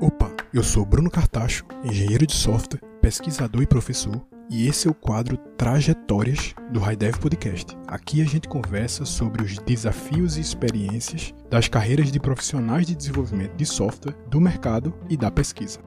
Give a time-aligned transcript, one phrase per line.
[0.00, 4.20] Opa, eu sou Bruno Cartacho, engenheiro de software, pesquisador e professor,
[4.50, 7.78] e esse é o quadro Trajetórias do HighDev Podcast.
[7.86, 13.54] Aqui a gente conversa sobre os desafios e experiências das carreiras de profissionais de desenvolvimento
[13.54, 15.78] de software, do mercado e da pesquisa.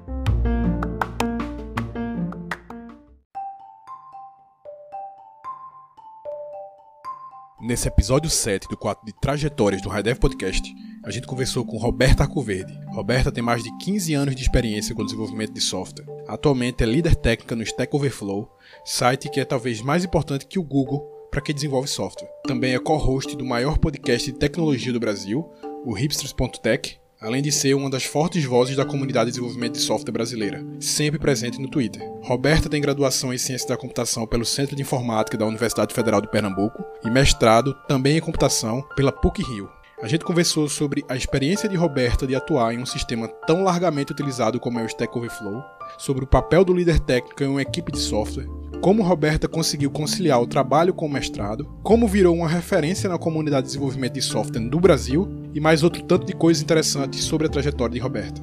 [7.64, 10.70] Nesse episódio 7 do quadro de Trajetórias do HighDev Podcast,
[11.02, 12.77] a gente conversou com Roberta Arcoverde.
[12.88, 16.05] Roberta tem mais de 15 anos de experiência com desenvolvimento de software.
[16.27, 18.49] Atualmente é líder técnica no Stack Overflow,
[18.84, 22.27] site que é talvez mais importante que o Google para quem desenvolve software.
[22.45, 25.49] Também é co-host do maior podcast de tecnologia do Brasil,
[25.85, 30.12] o hipsters.tech, além de ser uma das fortes vozes da comunidade de desenvolvimento de software
[30.12, 32.02] brasileira, sempre presente no Twitter.
[32.22, 36.30] Roberta tem graduação em Ciência da Computação pelo Centro de Informática da Universidade Federal de
[36.30, 39.70] Pernambuco e mestrado também em Computação pela PUC-Rio.
[40.02, 44.12] A gente conversou sobre a experiência de Roberta de atuar em um sistema tão largamente
[44.12, 45.63] utilizado como é o Stack Overflow,
[45.98, 48.49] sobre o papel do líder técnico em uma equipe de software,
[48.84, 53.62] como Roberta conseguiu conciliar o trabalho com o mestrado, como virou uma referência na comunidade
[53.62, 57.49] de desenvolvimento de software do Brasil e mais outro tanto de coisas interessantes sobre a
[57.49, 58.41] trajetória de Roberta.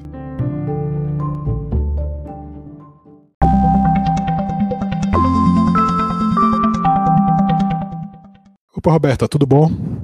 [8.75, 10.00] Opa, Roberta, tudo bom?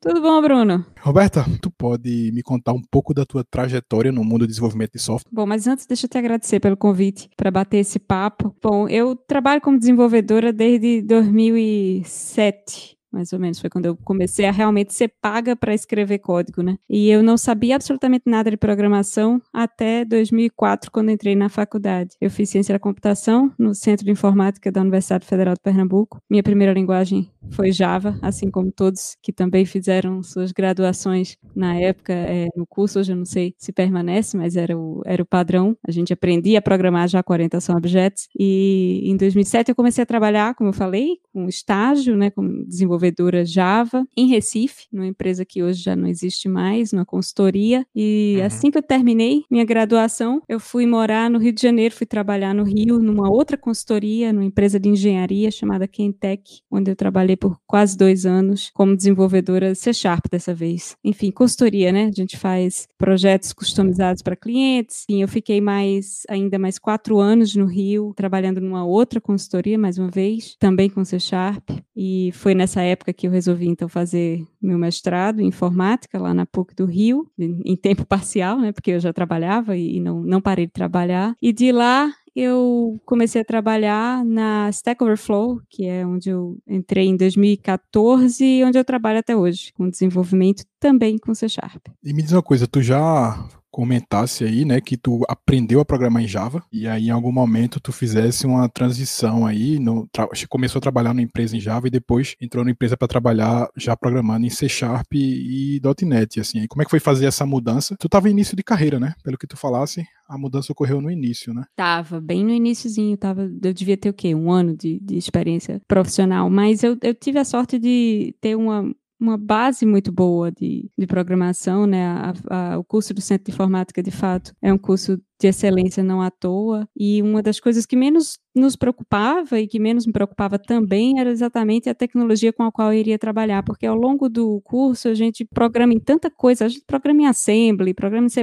[0.00, 0.86] Tudo bom, Bruno?
[1.00, 5.00] Roberta, tu pode me contar um pouco da tua trajetória no mundo do desenvolvimento de
[5.00, 5.28] software?
[5.32, 8.54] Bom, mas antes deixa eu te agradecer pelo convite para bater esse papo.
[8.62, 13.58] Bom, eu trabalho como desenvolvedora desde 2007 mais ou menos.
[13.58, 16.76] Foi quando eu comecei a realmente ser paga para escrever código, né?
[16.88, 22.16] E eu não sabia absolutamente nada de programação até 2004, quando entrei na faculdade.
[22.20, 26.20] Eu fiz ciência da computação no Centro de Informática da Universidade Federal de Pernambuco.
[26.28, 32.12] Minha primeira linguagem foi Java, assim como todos que também fizeram suas graduações na época
[32.12, 33.00] é, no curso.
[33.00, 35.76] Hoje eu não sei se permanece, mas era o, era o padrão.
[35.86, 38.28] A gente aprendia a programar já com orientação a objetos.
[38.38, 42.98] E em 2007 eu comecei a trabalhar, como eu falei, com estágio, né, como desenvolvedor
[42.98, 47.86] desenvolvedora Java em Recife, numa empresa que hoje já não existe mais, numa consultoria.
[47.94, 48.44] E uhum.
[48.46, 52.54] assim que eu terminei minha graduação, eu fui morar no Rio de Janeiro, fui trabalhar
[52.54, 57.58] no Rio, numa outra consultoria, numa empresa de engenharia chamada Kentech, onde eu trabalhei por
[57.66, 60.96] quase dois anos como desenvolvedora C Sharp dessa vez.
[61.04, 62.06] Enfim, consultoria, né?
[62.06, 65.04] A gente faz projetos customizados para clientes.
[65.08, 69.98] E eu fiquei mais, ainda mais quatro anos no Rio, trabalhando numa outra consultoria, mais
[69.98, 71.70] uma vez, também com C Sharp.
[71.96, 76.46] E foi nessa época que eu resolvi então fazer meu mestrado em informática lá na
[76.46, 80.66] PUC do Rio, em tempo parcial, né, porque eu já trabalhava e não, não parei
[80.66, 81.34] de trabalhar.
[81.42, 87.06] E de lá eu comecei a trabalhar na Stack Overflow, que é onde eu entrei
[87.06, 91.88] em 2014 e onde eu trabalho até hoje, com desenvolvimento também com C Sharp.
[92.04, 93.44] E me diz uma coisa, tu já
[93.78, 97.78] comentasse aí, né, que tu aprendeu a programar em Java e aí em algum momento
[97.78, 100.08] tu fizesse uma transição aí, no,
[100.48, 103.96] começou a trabalhar numa empresa em Java e depois entrou na empresa para trabalhar já
[103.96, 106.66] programando em C Sharp e, .NET, assim.
[106.66, 107.94] Como é que foi fazer essa mudança?
[108.00, 109.14] Tu estava em início de carreira, né?
[109.22, 111.62] Pelo que tu falasse, a mudança ocorreu no início, né?
[111.76, 114.34] Tava, bem no iníciozinho, tava, eu devia ter o quê?
[114.34, 118.92] Um ano de, de experiência profissional, mas eu, eu tive a sorte de ter uma,
[119.20, 122.06] uma base muito boa de, de programação, né?
[122.06, 126.02] A, a, o curso do Centro de Informática, de fato, é um curso de excelência
[126.02, 126.88] não à toa.
[126.96, 131.30] E uma das coisas que menos nos preocupava e que menos me preocupava também era
[131.30, 135.14] exatamente a tecnologia com a qual eu iria trabalhar, porque ao longo do curso a
[135.14, 138.42] gente programa em tanta coisa, a gente programa em Assembly, programa em C++,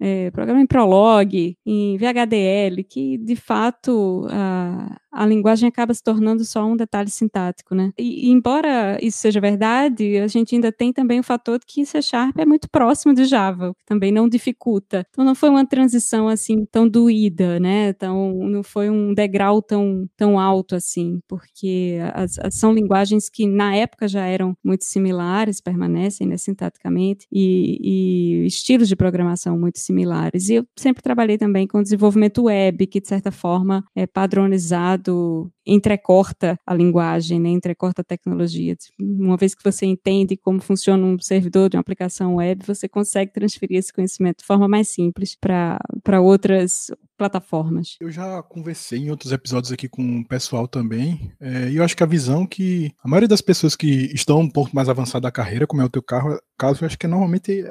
[0.00, 6.44] é, programa em Prolog, em VHDL, que de fato a, a linguagem acaba se tornando
[6.44, 7.92] só um detalhe sintático, né?
[7.98, 12.02] E, embora isso seja verdade, a gente ainda tem também o fator de que C
[12.02, 15.06] Sharp é muito próximo de Java, o que também não dificulta.
[15.10, 17.92] Então não foi uma transição transição assim tão doída, né?
[17.92, 23.46] Tão, não foi um degrau tão, tão alto assim, porque as, as, são linguagens que
[23.46, 29.78] na época já eram muito similares, permanecem né, sintaticamente, e, e estilos de programação muito
[29.78, 30.48] similares.
[30.48, 36.58] E eu sempre trabalhei também com desenvolvimento web, que de certa forma é padronizado entrecorta
[36.66, 38.76] a linguagem, né, entrecorta a tecnologia.
[38.98, 43.32] Uma vez que você entende como funciona um servidor de uma aplicação web, você consegue
[43.32, 47.96] transferir esse conhecimento de forma mais simples para outras plataformas.
[48.00, 51.96] Eu já conversei em outros episódios aqui com o pessoal também, é, e eu acho
[51.96, 55.32] que a visão que a maioria das pessoas que estão um pouco mais avançada da
[55.32, 57.64] carreira, como é o teu carro, caso, eu acho que normalmente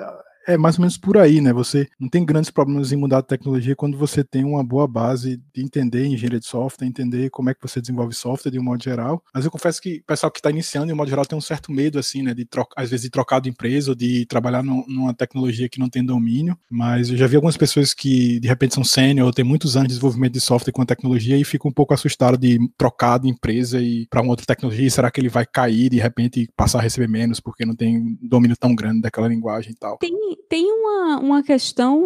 [0.47, 1.53] é mais ou menos por aí, né?
[1.53, 5.41] Você não tem grandes problemas em mudar a tecnologia quando você tem uma boa base
[5.53, 8.83] de entender engenharia de software, entender como é que você desenvolve software de um modo
[8.83, 9.23] geral.
[9.33, 11.41] Mas eu confesso que o pessoal que está iniciando, de um modo geral, tem um
[11.41, 12.33] certo medo, assim, né?
[12.33, 15.89] De às vezes de trocar de empresa ou de trabalhar no, numa tecnologia que não
[15.89, 16.57] tem domínio.
[16.69, 19.87] Mas eu já vi algumas pessoas que de repente são sênior ou têm muitos anos
[19.87, 23.29] de desenvolvimento de software com a tecnologia e ficam um pouco assustados de trocar de
[23.29, 24.89] empresa e para uma outra tecnologia.
[24.89, 28.57] Será que ele vai cair de repente passar a receber menos porque não tem domínio
[28.57, 29.97] tão grande daquela linguagem e tal?
[29.97, 30.13] Tem,
[30.49, 32.01] tem uma, uma questão,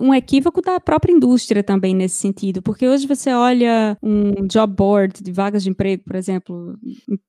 [0.00, 5.22] um equívoco da própria indústria também nesse sentido, porque hoje você olha um job board
[5.22, 6.76] de vagas de emprego, por exemplo,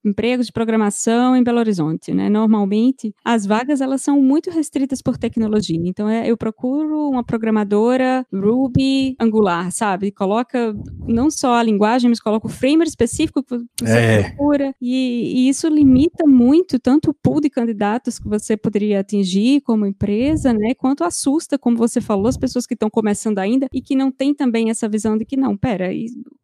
[0.04, 2.30] empregos de programação em Belo Horizonte, né?
[2.30, 5.80] Normalmente as vagas elas são muito restritas por tecnologia.
[5.84, 10.12] Então é, eu procuro uma programadora Ruby Angular, sabe?
[10.12, 10.76] Coloca
[11.08, 14.24] não só a linguagem, mas coloca o framework específico que você é.
[14.24, 19.62] procura e, e isso limita muito tanto o pool de candidatos que você poderia atingir
[19.62, 20.74] como empresa, né?
[20.76, 24.34] Quanto assusta, como você falou, as pessoas que estão começando ainda e que não têm
[24.34, 25.90] também essa visão de que não, pera,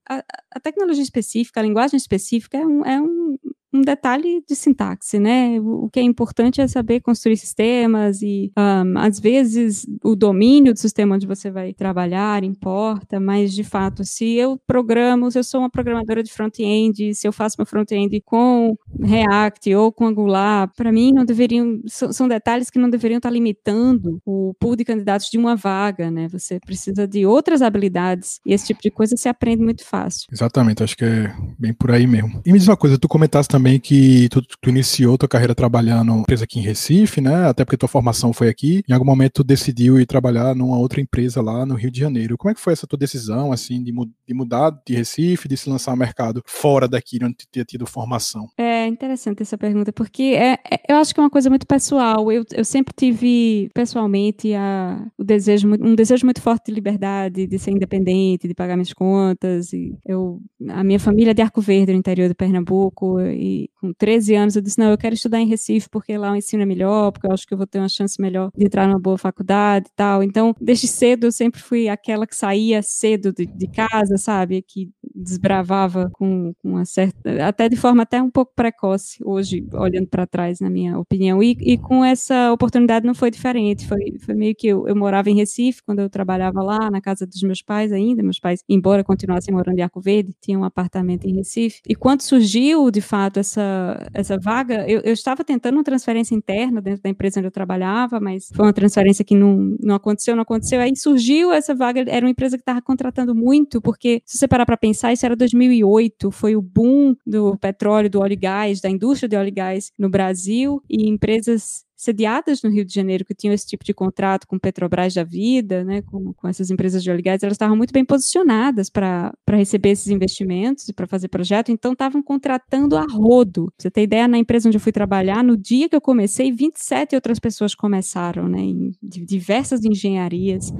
[0.09, 3.37] a, a tecnologia específica, a linguagem específica é um, é um
[3.73, 5.59] um detalhe de sintaxe, né?
[5.61, 10.79] O que é importante é saber construir sistemas e, um, às vezes, o domínio do
[10.79, 15.61] sistema onde você vai trabalhar importa, mas, de fato, se eu programo, se eu sou
[15.61, 20.91] uma programadora de front-end, se eu faço meu front-end com React ou com Angular, para
[20.91, 25.29] mim, não deveriam, são, são, detalhes que não deveriam estar limitando o pool de candidatos
[25.29, 26.27] de uma vaga, né?
[26.29, 30.27] Você precisa de outras habilidades e esse tipo de coisa se aprende muito fácil.
[30.31, 32.41] Exatamente, acho que é bem por aí mesmo.
[32.45, 35.53] E me diz uma coisa, tu comentaste também também que tu, tu, iniciou tua carreira
[35.53, 37.47] trabalhando empresa aqui em Recife, né?
[37.47, 38.81] Até porque tua formação foi aqui.
[38.89, 42.39] Em algum momento tu decidiu ir trabalhar numa outra empresa lá no Rio de Janeiro.
[42.39, 43.91] Como é que foi essa tua decisão, assim, de,
[44.27, 47.85] de mudar de Recife, de se lançar ao mercado fora daqui, onde tu tinha tido
[47.85, 48.49] formação?
[48.57, 52.31] É interessante essa pergunta, porque é, é, eu acho que é uma coisa muito pessoal.
[52.31, 57.59] Eu, eu sempre tive, pessoalmente, a, o desejo, um desejo muito forte de liberdade, de
[57.59, 59.71] ser independente, de pagar minhas contas.
[59.71, 63.93] E eu, a minha família é de Arco Verde, no interior do Pernambuco, e com
[63.93, 66.65] 13 anos eu disse, não, eu quero estudar em Recife porque lá o ensino é
[66.65, 69.17] melhor, porque eu acho que eu vou ter uma chance melhor de entrar numa boa
[69.17, 70.23] faculdade e tal.
[70.23, 74.61] Então, desde cedo eu sempre fui aquela que saía cedo de, de casa, sabe?
[74.61, 74.89] Que
[75.21, 80.59] desbravava com, uma certa, até de forma até um pouco precoce, hoje, olhando para trás,
[80.59, 81.41] na minha opinião.
[81.41, 85.29] E, e, com essa oportunidade não foi diferente, foi, foi meio que eu, eu morava
[85.29, 89.03] em Recife, quando eu trabalhava lá, na casa dos meus pais ainda, meus pais, embora
[89.03, 91.81] continuassem morando em Arco Verde, tinham um apartamento em Recife.
[91.87, 96.81] E quando surgiu, de fato, essa, essa vaga, eu, eu estava tentando uma transferência interna
[96.81, 100.43] dentro da empresa onde eu trabalhava, mas foi uma transferência que não, não aconteceu, não
[100.43, 100.79] aconteceu.
[100.79, 104.65] Aí surgiu essa vaga, era uma empresa que estava contratando muito, porque se você parar
[104.65, 108.89] para pensar, isso era 2008, foi o boom do petróleo, do óleo e gás, da
[108.89, 113.35] indústria de óleo e gás no Brasil, e empresas sediadas no Rio de Janeiro, que
[113.35, 117.11] tinham esse tipo de contrato com Petrobras da vida, né, com, com essas empresas de
[117.11, 121.71] óleo gás, elas estavam muito bem posicionadas para receber esses investimentos e para fazer projeto,
[121.71, 123.65] então estavam contratando a rodo.
[123.65, 126.51] Pra você ter ideia, na empresa onde eu fui trabalhar, no dia que eu comecei,
[126.51, 130.73] 27 outras pessoas começaram, né, em diversas engenharias.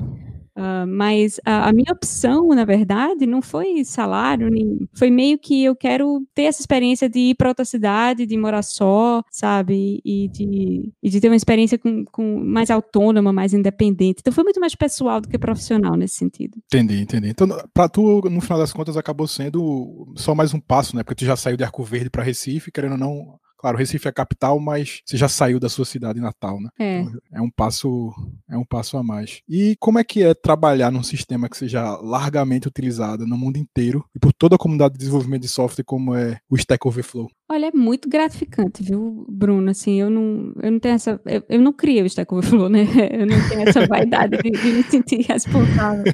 [0.57, 5.63] Uh, mas a, a, minha opção, na verdade, não foi salário, nem, foi meio que
[5.63, 10.01] eu quero ter essa experiência de ir para outra cidade, de morar só, sabe?
[10.03, 14.19] E de, e de ter uma experiência com, com mais autônoma, mais independente.
[14.19, 16.57] Então foi muito mais pessoal do que profissional nesse sentido.
[16.65, 17.29] Entendi, entendi.
[17.29, 21.03] Então, para tu, no final das contas, acabou sendo só mais um passo, né?
[21.03, 24.11] Porque tu já saiu de Arco Verde para Recife, querendo ou não, Claro, Recife é
[24.11, 26.69] capital, mas você já saiu da sua cidade natal, né?
[26.79, 27.01] É.
[27.01, 28.11] Então, é um passo,
[28.49, 29.43] é um passo a mais.
[29.47, 34.03] E como é que é trabalhar num sistema que seja largamente utilizado no mundo inteiro
[34.15, 37.29] e por toda a comunidade de desenvolvimento de software como é o Stack Overflow?
[37.51, 39.69] Olha, é muito gratificante, viu, Bruno?
[39.71, 41.19] Assim, eu não, eu não tenho essa.
[41.25, 42.85] Eu, eu não criei o Stack Overflow, né?
[43.11, 46.05] Eu não tenho essa vaidade de, de me sentir responsável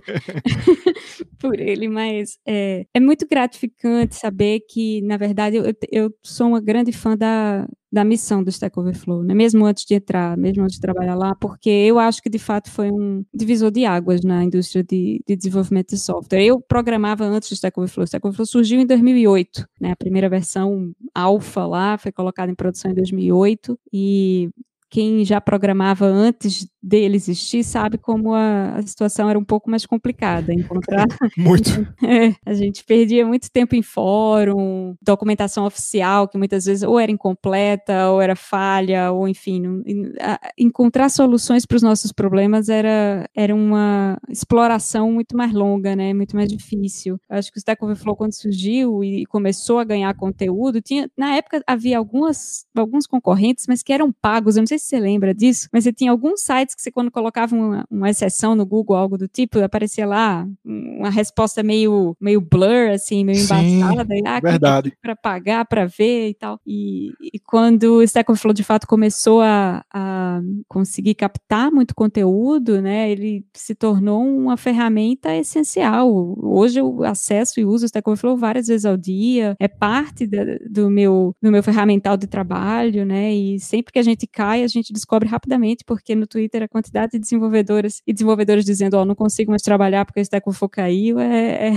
[1.37, 6.59] por ele, mas é, é muito gratificante saber que, na verdade, eu, eu sou uma
[6.59, 7.67] grande fã da,
[7.97, 9.33] da missão do Stack Overflow, né?
[9.33, 12.69] mesmo antes de entrar, mesmo antes de trabalhar lá, porque eu acho que de fato
[12.69, 16.43] foi um divisor de águas na indústria de, de desenvolvimento de software.
[16.43, 18.03] Eu programava antes do Stack Overflow.
[18.03, 19.93] O Stack Overflow surgiu em 2008, né?
[19.93, 24.51] A primeira versão alfa lá foi colocada em produção em 2008 e
[24.89, 29.85] quem já programava antes dele existir sabe como a, a situação era um pouco mais
[29.85, 30.53] complicada.
[30.53, 31.05] Encontrar.
[31.37, 31.67] muito.
[32.07, 37.11] É, a gente perdia muito tempo em fórum, documentação oficial, que muitas vezes ou era
[37.11, 39.61] incompleta, ou era falha, ou enfim.
[39.61, 39.83] Não,
[40.21, 46.13] a, encontrar soluções para os nossos problemas era, era uma exploração muito mais longa, né?
[46.13, 47.19] Muito mais difícil.
[47.29, 51.61] Acho que o Stack Overflow, quando surgiu e começou a ganhar conteúdo, tinha, na época
[51.67, 54.55] havia algumas, alguns concorrentes, mas que eram pagos.
[54.55, 57.11] Eu não sei se você lembra disso, mas você tinha alguns sites que você quando
[57.11, 62.41] colocava uma, uma exceção no Google, algo do tipo, aparecia lá uma resposta meio, meio
[62.41, 64.05] blur, assim, meio embaçada.
[64.15, 64.93] Sim, ah, verdade.
[65.01, 66.59] Para pagar, para ver e tal.
[66.65, 72.81] E, e quando o Stack Overflow de fato começou a, a conseguir captar muito conteúdo,
[72.81, 76.35] né, ele se tornou uma ferramenta essencial.
[76.41, 80.43] Hoje eu acesso e uso o Stack Overflow várias vezes ao dia, é parte da,
[80.69, 84.69] do, meu, do meu ferramental de trabalho, né, e sempre que a gente cai, a
[84.69, 89.05] gente descobre rapidamente, porque no Twitter a quantidade de desenvolvedoras e desenvolvedores dizendo, ó, oh,
[89.05, 91.73] não consigo mais trabalhar porque Stack Overflow caiu, é, é,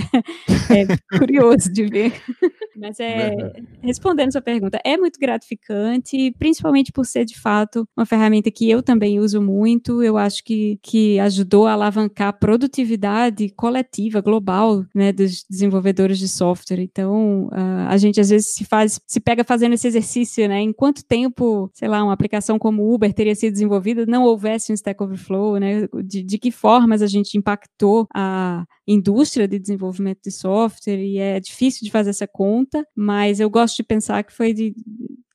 [0.81, 2.13] é curioso de ver.
[2.75, 3.35] Mas é,
[3.83, 8.81] respondendo sua pergunta, é muito gratificante, principalmente por ser de fato uma ferramenta que eu
[8.81, 10.01] também uso muito.
[10.01, 16.27] Eu acho que, que ajudou a alavancar a produtividade coletiva, global, né, dos desenvolvedores de
[16.27, 16.81] software.
[16.81, 20.61] Então, uh, a gente às vezes se faz, se pega fazendo esse exercício, né?
[20.61, 24.75] Em quanto tempo, sei lá, uma aplicação como Uber teria sido desenvolvida não houvesse um
[24.75, 25.87] Stack Overflow, né?
[26.03, 31.39] De, de que formas a gente impactou a indústria de desenvolvimento de software e é
[31.39, 34.73] difícil de fazer essa conta, mas eu gosto de pensar que foi de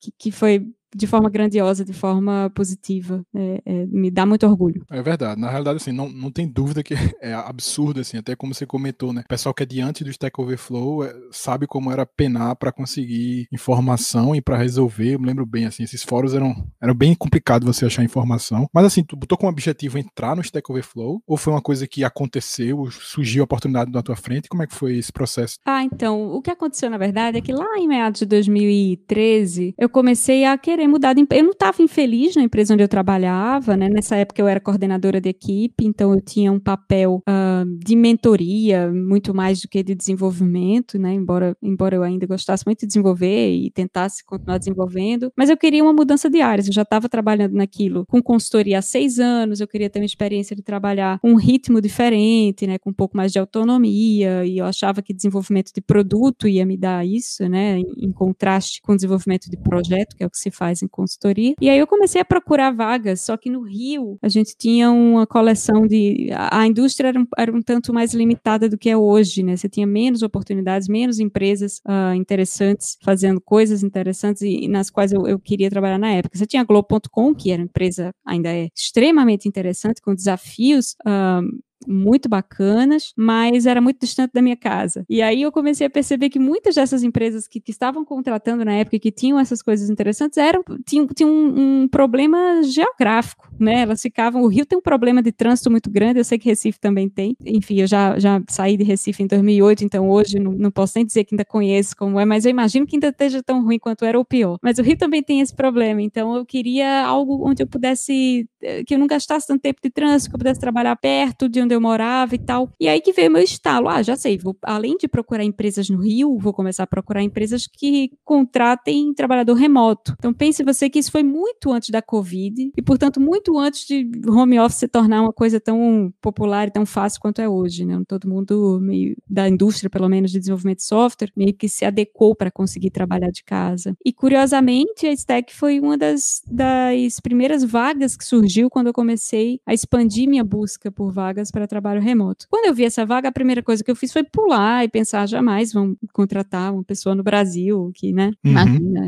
[0.00, 3.22] que, que foi de forma grandiosa, de forma positiva.
[3.34, 4.84] É, é, me dá muito orgulho.
[4.90, 5.40] É verdade.
[5.40, 9.12] Na realidade, assim, não, não tem dúvida que é absurdo, assim, até como você comentou,
[9.12, 9.22] né?
[9.24, 13.46] O pessoal que é diante do Stack Overflow é, sabe como era penar para conseguir
[13.52, 15.14] informação e para resolver.
[15.14, 18.68] Eu me lembro bem, assim, esses fóruns eram, eram bem complicado você achar informação.
[18.72, 22.04] Mas, assim, tu botou como objetivo entrar no Stack Overflow ou foi uma coisa que
[22.04, 24.48] aconteceu, surgiu a oportunidade na tua frente?
[24.48, 25.58] Como é que foi esse processo?
[25.64, 29.88] Ah, então, o que aconteceu, na verdade, é que lá em meados de 2013, eu
[29.88, 31.40] comecei a querer empresa.
[31.40, 33.88] Eu não estava infeliz na empresa onde eu trabalhava, né?
[33.88, 38.90] Nessa época eu era coordenadora de equipe, então eu tinha um papel uh, de mentoria,
[38.92, 41.12] muito mais do que de desenvolvimento, né?
[41.12, 45.82] Embora, embora eu ainda gostasse muito de desenvolver e tentasse continuar desenvolvendo, mas eu queria
[45.82, 46.66] uma mudança de áreas.
[46.66, 50.54] Eu já estava trabalhando naquilo com consultoria há seis anos, eu queria ter uma experiência
[50.54, 52.78] de trabalhar com um ritmo diferente, né?
[52.78, 56.76] Com um pouco mais de autonomia, e eu achava que desenvolvimento de produto ia me
[56.76, 57.78] dar isso, né?
[57.78, 61.54] Em contraste com desenvolvimento de projeto, que é o que se faz faz em consultoria.
[61.60, 65.26] E aí eu comecei a procurar vagas, só que no Rio a gente tinha uma
[65.26, 66.30] coleção de.
[66.34, 69.56] A indústria era um, era um tanto mais limitada do que é hoje, né?
[69.56, 75.12] Você tinha menos oportunidades, menos empresas uh, interessantes fazendo coisas interessantes e, e nas quais
[75.12, 76.36] eu, eu, queria trabalhar na época.
[76.36, 81.46] Você tinha a Globo.com, que era uma empresa ainda é extremamente interessante, com desafios uh,
[81.86, 85.04] muito bacanas, mas era muito distante da minha casa.
[85.08, 88.72] E aí eu comecei a perceber que muitas dessas empresas que, que estavam contratando na
[88.72, 93.82] época que tinham essas coisas interessantes eram tinham, tinham um, um, problema geográfico, né?
[93.82, 94.42] Elas ficavam.
[94.42, 97.36] O Rio tem um problema de trânsito muito grande, eu sei que Recife também tem.
[97.44, 101.06] Enfim, eu já, já saí de Recife em 2008, então hoje não, não posso nem
[101.06, 104.04] dizer que ainda conheço como é, mas eu imagino que ainda esteja tão ruim quanto
[104.04, 104.58] era ou pior.
[104.62, 108.84] Mas o Rio também tem esse problema, então eu queria algo onde eu pudesse, eh,
[108.84, 111.74] que eu não gastasse tanto tempo de trânsito, que eu pudesse trabalhar perto de onde
[111.74, 112.70] eu morava e tal.
[112.80, 113.88] E aí que veio meu estalo.
[113.88, 117.66] Ah, já sei, vou, além de procurar empresas no Rio, vou começar a procurar empresas
[117.66, 120.14] que contratem trabalhador remoto.
[120.18, 124.10] Então pense você que isso foi muito antes da Covid e, portanto, muito antes de
[124.28, 128.00] home office se tornar uma coisa tão popular e tão fácil quanto é hoje, né?
[128.06, 132.34] Todo mundo meio da indústria, pelo menos de desenvolvimento de software, meio que se adequou
[132.34, 133.96] para conseguir trabalhar de casa.
[134.04, 139.60] E curiosamente, a Stack foi uma das, das primeiras vagas que surgiu quando eu comecei
[139.66, 142.46] a expandir minha busca por vagas para trabalho remoto.
[142.50, 145.26] Quando eu vi essa vaga, a primeira coisa que eu fiz foi pular e pensar,
[145.26, 148.50] jamais vão contratar uma pessoa no Brasil que, né, uhum.
[148.50, 149.00] imagina,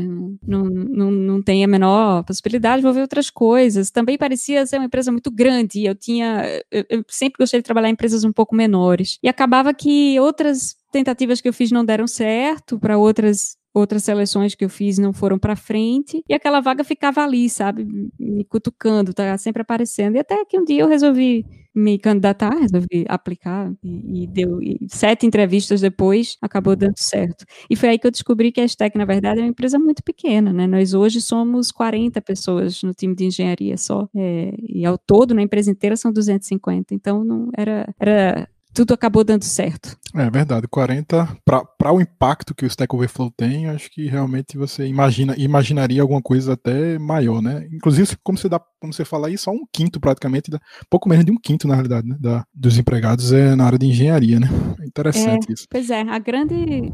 [0.45, 3.91] não, não, não tem a menor possibilidade, vou ver outras coisas.
[3.91, 7.89] Também parecia ser uma empresa muito grande, eu tinha, eu, eu sempre gostei de trabalhar
[7.89, 9.17] em empresas um pouco menores.
[9.23, 14.55] E acabava que outras tentativas que eu fiz não deram certo, para outras outras seleções
[14.55, 17.85] que eu fiz não foram para frente e aquela vaga ficava ali, sabe,
[18.19, 20.15] me cutucando, tá sempre aparecendo.
[20.15, 24.77] E até que um dia eu resolvi me candidatar, resolvi aplicar e, e deu e
[24.89, 27.45] sete entrevistas depois acabou dando certo.
[27.69, 30.03] E foi aí que eu descobri que a Stack, na verdade, é uma empresa muito
[30.03, 30.67] pequena, né?
[30.67, 35.41] Nós hoje somos 40 pessoas no time de engenharia só, é, e ao todo na
[35.41, 36.93] empresa inteira são 250.
[36.93, 39.97] Então não era era tudo acabou dando certo.
[40.15, 44.87] É verdade, 40 para o impacto que o Stack Overflow tem, acho que realmente você
[44.87, 47.67] imagina imaginaria alguma coisa até maior, né?
[47.71, 50.49] Inclusive, como você dá, como você fala aí, só um quinto praticamente,
[50.89, 53.85] pouco menos de um quinto na realidade, né, da, dos empregados é na área de
[53.85, 54.47] engenharia, né?
[54.81, 55.65] É interessante é, isso.
[55.69, 56.91] Pois é, a grande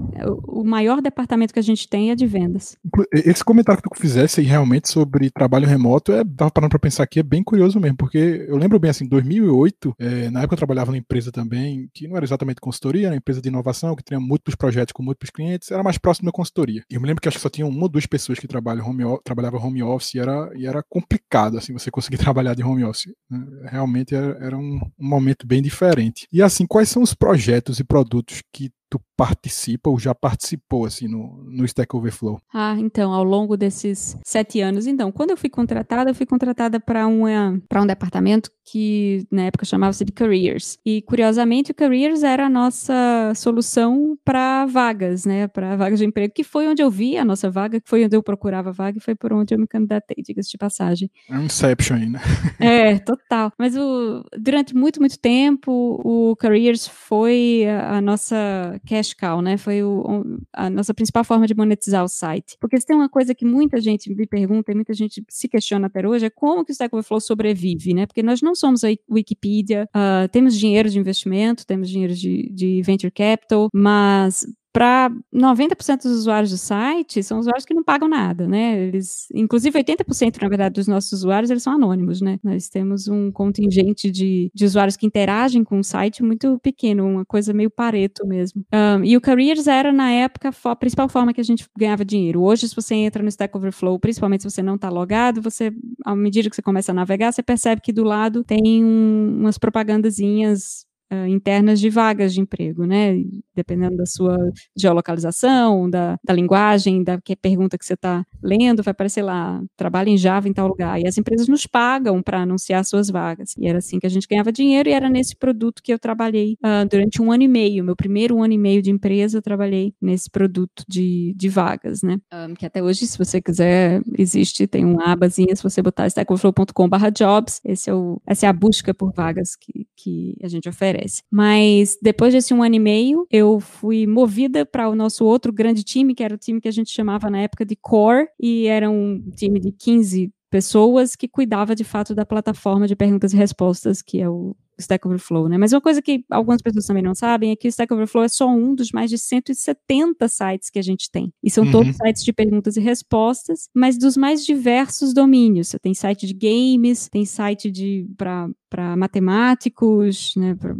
[0.47, 2.75] o maior departamento que a gente tem é de vendas.
[3.13, 7.03] Esse comentário que tu fizesse aí realmente sobre trabalho remoto, é tava parando para pensar
[7.03, 10.57] aqui, é bem curioso mesmo, porque eu lembro bem assim, 2008, é, na época eu
[10.57, 14.19] trabalhava na empresa também que não era exatamente consultoria, era empresa de inovação, que tinha
[14.19, 16.83] múltiplos projetos com múltiplos clientes, era mais próximo da consultoria.
[16.89, 18.87] E eu me lembro que acho que só tinha uma ou duas pessoas que trabalham
[18.87, 22.83] home, trabalhavam home office e era, e era complicado, assim, você conseguir trabalhar de home
[22.83, 23.13] office.
[23.29, 23.45] Né?
[23.69, 26.27] Realmente era, era um, um momento bem diferente.
[26.31, 31.07] E assim, quais são os projetos e produtos que tu participa ou já participou assim
[31.07, 32.39] no, no Stack Overflow?
[32.53, 34.87] Ah, então, ao longo desses sete anos.
[34.87, 40.03] Então, quando eu fui contratada, eu fui contratada para um departamento que na época chamava-se
[40.03, 40.77] de Careers.
[40.85, 45.47] E, curiosamente, o Careers era a nossa solução para vagas, né?
[45.47, 48.15] Para vagas de emprego, que foi onde eu vi a nossa vaga, que foi onde
[48.15, 51.09] eu procurava vaga e foi por onde eu me candidatei, diga-se de passagem.
[51.29, 52.19] É um Inception aí, né?
[52.59, 53.51] é, total.
[53.57, 59.57] Mas o, durante muito, muito tempo, o Careers foi a, a nossa cash cow, né?
[59.57, 62.57] Foi o, a nossa principal forma de monetizar o site.
[62.59, 65.87] Porque se tem uma coisa que muita gente me pergunta e muita gente se questiona
[65.87, 68.05] até hoje, é como que o Stack Overflow sobrevive, né?
[68.05, 72.81] Porque nós não somos a Wikipedia, uh, temos dinheiro de investimento, temos dinheiro de, de
[72.81, 78.45] venture capital, mas para 90% dos usuários do site, são usuários que não pagam nada,
[78.45, 78.77] né?
[78.77, 82.37] Eles, inclusive 80% na verdade dos nossos usuários, eles são anônimos, né?
[82.43, 87.23] Nós temos um contingente de, de usuários que interagem com o site muito pequeno, uma
[87.23, 88.65] coisa meio pareto mesmo.
[88.73, 92.41] Um, e o Careers era na época a principal forma que a gente ganhava dinheiro.
[92.41, 95.71] Hoje, se você entra no Stack Overflow, principalmente se você não está logado, você,
[96.03, 99.57] à medida que você começa a navegar, você percebe que do lado tem um, umas
[99.57, 100.85] propagandazinhas
[101.23, 103.15] uh, internas de vagas de emprego, né?
[103.55, 104.37] Dependendo da sua
[104.77, 110.09] geolocalização, da, da linguagem, da que pergunta que você está lendo, vai aparecer lá, trabalha
[110.09, 110.99] em Java em tal lugar.
[111.01, 113.53] E as empresas nos pagam para anunciar suas vagas.
[113.57, 116.57] E era assim que a gente ganhava dinheiro, e era nesse produto que eu trabalhei
[116.63, 117.83] uh, durante um ano e meio.
[117.83, 122.19] Meu primeiro ano e meio de empresa, eu trabalhei nesse produto de, de vagas, né?
[122.33, 127.11] Um, que até hoje, se você quiser, existe, tem uma abazinha, se você botar stackoverflow.com.br
[127.15, 131.23] jobs, esse é o, essa é a busca por vagas que, que a gente oferece.
[131.31, 135.83] Mas depois desse um ano e meio, eu fui movida para o nosso outro grande
[135.83, 138.89] time, que era o time que a gente chamava na época de Core, e era
[138.89, 144.01] um time de 15 pessoas que cuidava de fato da plataforma de perguntas e respostas,
[144.01, 145.57] que é o Stack Overflow, né?
[145.57, 148.27] Mas uma coisa que algumas pessoas também não sabem é que o Stack Overflow é
[148.27, 151.33] só um dos mais de 170 sites que a gente tem.
[151.43, 151.71] E são uhum.
[151.71, 155.69] todos sites de perguntas e respostas, mas dos mais diversos domínios.
[155.69, 160.53] Você tem site de games, tem site de para para matemáticos, né?
[160.53, 160.75] Pra,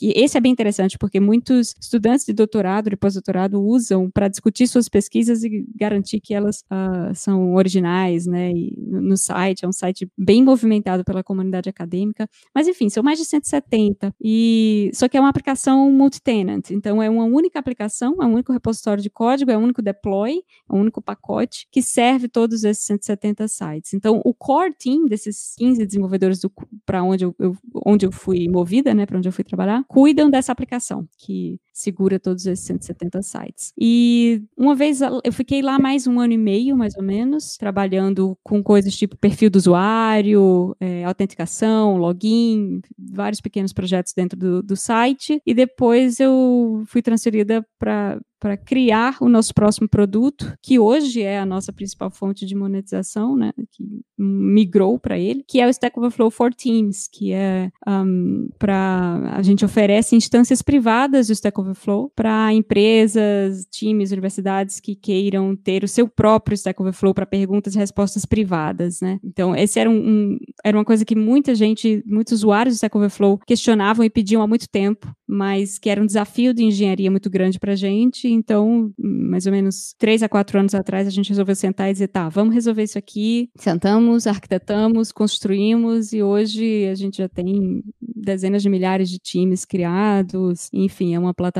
[0.00, 4.88] esse é bem interessante porque muitos estudantes de doutorado e pós-doutorado usam para discutir suas
[4.88, 8.52] pesquisas e garantir que elas uh, são originais, né?
[8.52, 12.28] E no, no site é um site bem movimentado pela comunidade acadêmica.
[12.54, 14.14] Mas enfim, são mais de 170.
[14.22, 18.52] E só que é uma aplicação multi-tenant, então é uma única aplicação, é um único
[18.52, 22.84] repositório de código, é um único deploy, é um único pacote que serve todos esses
[22.84, 23.94] 170 sites.
[23.94, 26.40] Então, o core team desses 15 desenvolvedores
[26.86, 30.30] para onde eu, eu, onde eu fui movida, né, para onde eu fui trabalhar, cuidam
[30.30, 33.72] dessa aplicação que segura todos esses 170 sites.
[33.78, 38.36] E uma vez eu fiquei lá mais um ano e meio, mais ou menos, trabalhando
[38.42, 44.76] com coisas tipo perfil do usuário, é, autenticação, login, vários pequenos projetos dentro do, do
[44.76, 45.40] site.
[45.46, 51.38] E depois eu fui transferida para para criar o nosso próximo produto, que hoje é
[51.38, 55.96] a nossa principal fonte de monetização, né, que migrou para ele, que é o Stack
[55.96, 62.10] Overflow for Teams, que é um, para a gente oferece instâncias privadas do Stack Overflow
[62.14, 67.78] para empresas, times, universidades que queiram ter o seu próprio Stack Overflow para perguntas e
[67.78, 69.18] respostas privadas, né?
[69.24, 72.96] Então, esse era um, um, era uma coisa que muita gente, muitos usuários do Stack
[72.96, 77.30] Overflow questionavam e pediam há muito tempo, mas que era um desafio de engenharia muito
[77.30, 81.28] grande para a gente então, mais ou menos três a quatro anos atrás, a gente
[81.28, 83.50] resolveu sentar e dizer, tá, vamos resolver isso aqui.
[83.56, 90.68] Sentamos, arquitetamos, construímos e hoje a gente já tem dezenas de milhares de times criados.
[90.72, 91.51] Enfim, é uma plataforma,